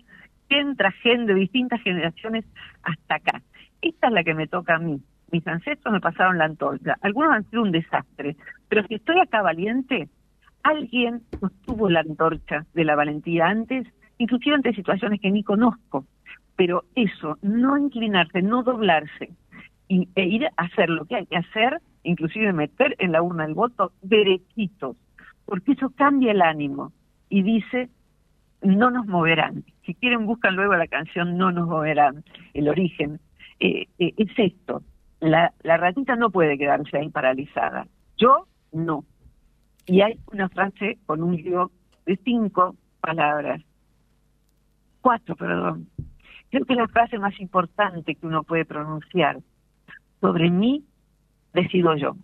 entra 0.49 0.91
gente 0.91 1.33
de 1.33 1.39
distintas 1.39 1.81
generaciones 1.81 2.45
hasta 2.83 3.15
acá. 3.15 3.41
Esta 3.81 4.07
es 4.07 4.13
la 4.13 4.23
que 4.23 4.33
me 4.33 4.47
toca 4.47 4.75
a 4.75 4.79
mí. 4.79 5.01
Mis 5.31 5.45
ancestros 5.47 5.93
me 5.93 5.99
pasaron 5.99 6.37
la 6.37 6.45
antorcha. 6.45 6.95
Algunos 7.01 7.33
han 7.33 7.49
sido 7.49 7.63
un 7.63 7.71
desastre, 7.71 8.37
pero 8.69 8.85
si 8.87 8.95
estoy 8.95 9.19
acá 9.19 9.41
valiente, 9.41 10.09
alguien 10.63 11.21
sostuvo 11.39 11.89
la 11.89 12.01
antorcha 12.01 12.65
de 12.73 12.85
la 12.85 12.95
valentía 12.95 13.47
antes, 13.47 13.87
inclusive 14.17 14.55
ante 14.55 14.73
situaciones 14.73 15.19
que 15.19 15.31
ni 15.31 15.43
conozco. 15.43 16.05
Pero 16.55 16.85
eso, 16.95 17.37
no 17.41 17.77
inclinarse, 17.77 18.41
no 18.41 18.63
doblarse 18.63 19.29
y, 19.87 20.09
e 20.15 20.25
ir 20.25 20.45
a 20.45 20.63
hacer 20.63 20.89
lo 20.89 21.05
que 21.05 21.15
hay 21.15 21.25
que 21.25 21.37
hacer, 21.37 21.81
inclusive 22.03 22.51
meter 22.53 22.95
en 22.99 23.11
la 23.11 23.21
urna 23.21 23.45
el 23.45 23.53
voto 23.53 23.91
derechitos, 24.01 24.95
porque 25.45 25.73
eso 25.73 25.91
cambia 25.91 26.31
el 26.31 26.41
ánimo 26.41 26.91
y 27.29 27.43
dice, 27.43 27.89
no 28.61 28.91
nos 28.91 29.05
moverán. 29.05 29.63
Si 29.85 29.93
quieren, 29.95 30.25
buscan 30.25 30.55
luego 30.55 30.75
la 30.75 30.87
canción 30.87 31.37
No 31.37 31.51
nos 31.51 31.67
moverán, 31.67 32.23
el 32.53 32.69
origen. 32.69 33.19
Eh, 33.59 33.87
eh, 33.99 34.13
es 34.17 34.29
esto, 34.37 34.83
la, 35.19 35.51
la 35.63 35.77
ratita 35.77 36.15
no 36.15 36.29
puede 36.29 36.57
quedarse 36.57 36.97
ahí 36.97 37.09
paralizada. 37.09 37.87
Yo 38.17 38.47
no. 38.71 39.03
Y 39.85 40.01
hay 40.01 40.19
una 40.31 40.49
frase 40.49 40.97
con 41.05 41.23
un 41.23 41.35
libro 41.35 41.71
de 42.05 42.17
cinco 42.23 42.75
palabras, 43.01 43.61
cuatro, 45.01 45.35
perdón. 45.35 45.87
Creo 46.49 46.65
que 46.65 46.73
es 46.73 46.79
la 46.79 46.87
frase 46.87 47.17
más 47.17 47.39
importante 47.39 48.15
que 48.15 48.27
uno 48.27 48.43
puede 48.43 48.65
pronunciar. 48.65 49.39
Sobre 50.21 50.49
mí 50.49 50.83
decido 51.53 51.95
yo. 51.95 52.15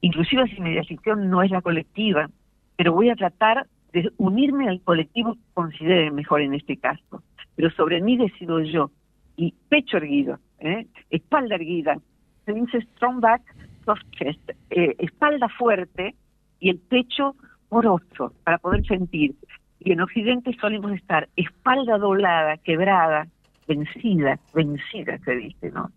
Inclusive 0.00 0.46
si 0.48 0.60
mi 0.60 0.74
decisión 0.74 1.28
no 1.28 1.42
es 1.42 1.50
la 1.50 1.62
colectiva, 1.62 2.28
pero 2.76 2.92
voy 2.92 3.10
a 3.10 3.16
tratar 3.16 3.66
de 3.92 4.10
unirme 4.18 4.68
al 4.68 4.80
colectivo 4.82 5.34
que 5.34 5.40
considere 5.54 6.10
mejor 6.10 6.40
en 6.40 6.54
este 6.54 6.76
caso. 6.76 7.22
Pero 7.56 7.70
sobre 7.70 8.00
mí 8.00 8.16
decido 8.16 8.60
yo. 8.60 8.90
Y 9.36 9.54
pecho 9.68 9.98
erguido, 9.98 10.38
¿eh? 10.58 10.86
espalda 11.10 11.54
erguida. 11.54 11.98
Se 12.44 12.52
dice 12.52 12.80
strong 12.94 13.20
back, 13.20 13.42
soft 13.84 14.02
chest. 14.10 14.50
Eh, 14.70 14.96
espalda 14.98 15.48
fuerte 15.48 16.14
y 16.60 16.70
el 16.70 16.78
pecho 16.78 17.36
poroso 17.68 18.32
para 18.44 18.58
poder 18.58 18.84
sentir. 18.86 19.34
Y 19.80 19.92
en 19.92 20.00
Occidente 20.00 20.56
solemos 20.60 20.92
estar 20.92 21.28
espalda 21.36 21.98
doblada, 21.98 22.56
quebrada, 22.58 23.28
vencida, 23.68 24.38
vencida 24.54 25.18
se 25.18 25.36
dice, 25.36 25.70
¿no? 25.70 25.90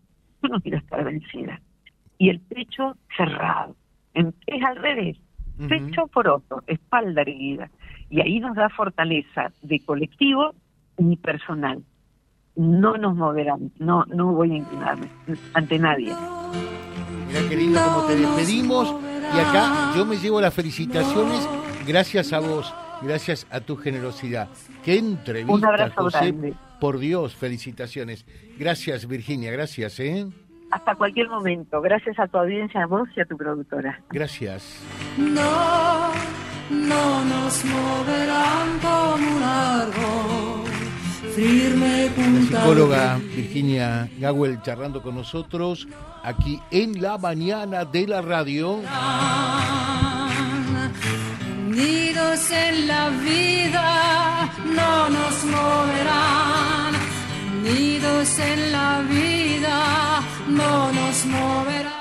Yo 0.43 0.49
no 0.49 0.61
quiero 0.61 0.77
estar 0.77 1.03
vencida. 1.03 1.59
Y 2.17 2.29
el 2.29 2.39
pecho 2.39 2.95
cerrado. 3.15 3.75
Es 4.13 4.63
al 4.63 4.75
revés 4.75 5.17
pecho 5.67 6.07
poroso, 6.07 6.63
espalda 6.67 7.21
erguida. 7.21 7.69
Y 8.11 8.21
ahí 8.21 8.39
nos 8.39 8.55
da 8.55 8.69
fortaleza 8.69 9.51
de 9.61 9.79
colectivo 9.83 10.53
y 10.97 11.15
personal. 11.15 11.81
No 12.55 12.97
nos 12.97 13.15
moverán, 13.15 13.71
no, 13.79 14.05
no 14.07 14.33
voy 14.33 14.51
a 14.51 14.55
inclinarme 14.57 15.07
ante 15.53 15.79
nadie. 15.79 16.13
Mira 17.27 17.39
qué 17.49 17.55
lindo 17.55 17.79
como 17.81 18.07
te 18.07 18.17
despedimos. 18.17 18.93
Y 19.33 19.39
acá 19.39 19.93
yo 19.95 20.05
me 20.05 20.17
llevo 20.17 20.41
las 20.41 20.53
felicitaciones 20.53 21.47
gracias 21.87 22.33
a 22.33 22.39
vos, 22.39 22.73
gracias 23.01 23.47
a 23.49 23.61
tu 23.61 23.77
generosidad. 23.77 24.49
Qué 24.83 24.97
entrevista, 24.97 25.53
Un 25.53 25.65
abrazo 25.65 26.03
José. 26.03 26.53
Por 26.81 26.99
Dios, 26.99 27.33
felicitaciones. 27.35 28.25
Gracias, 28.59 29.07
Virginia, 29.07 29.51
gracias, 29.51 29.99
¿eh? 30.01 30.27
hasta 30.71 30.95
cualquier 30.95 31.29
momento. 31.29 31.81
Gracias 31.81 32.17
a 32.19 32.27
tu 32.27 32.37
audiencia, 32.37 32.83
a 32.83 32.87
vos 32.87 33.07
y 33.15 33.21
a 33.21 33.25
tu 33.25 33.37
productora. 33.37 34.01
Gracias. 34.09 34.83
No 35.17 35.80
no 36.71 37.25
nos 37.25 37.65
moverán 37.65 38.79
como 38.81 39.35
un 39.35 39.43
árbol. 39.43 40.71
Firme 41.35 42.09
la 42.51 42.59
psicóloga 42.59 43.19
Virginia 43.35 44.09
Gawel 44.19 44.61
charlando 44.61 45.01
con 45.01 45.15
nosotros 45.15 45.87
aquí 46.23 46.59
en 46.71 47.01
la 47.01 47.17
mañana 47.17 47.85
de 47.85 48.07
la 48.07 48.21
radio. 48.21 48.79
Unidos 51.67 52.51
en 52.51 52.87
la 52.87 53.09
vida 53.09 54.49
no 54.65 55.09
nos 55.09 55.43
moverán. 55.45 56.95
Unidos 57.59 58.39
en 58.39 58.71
la 58.71 59.01
vida 59.09 60.21
no 60.47 60.91
nos 60.91 61.25
moverán. 61.25 62.00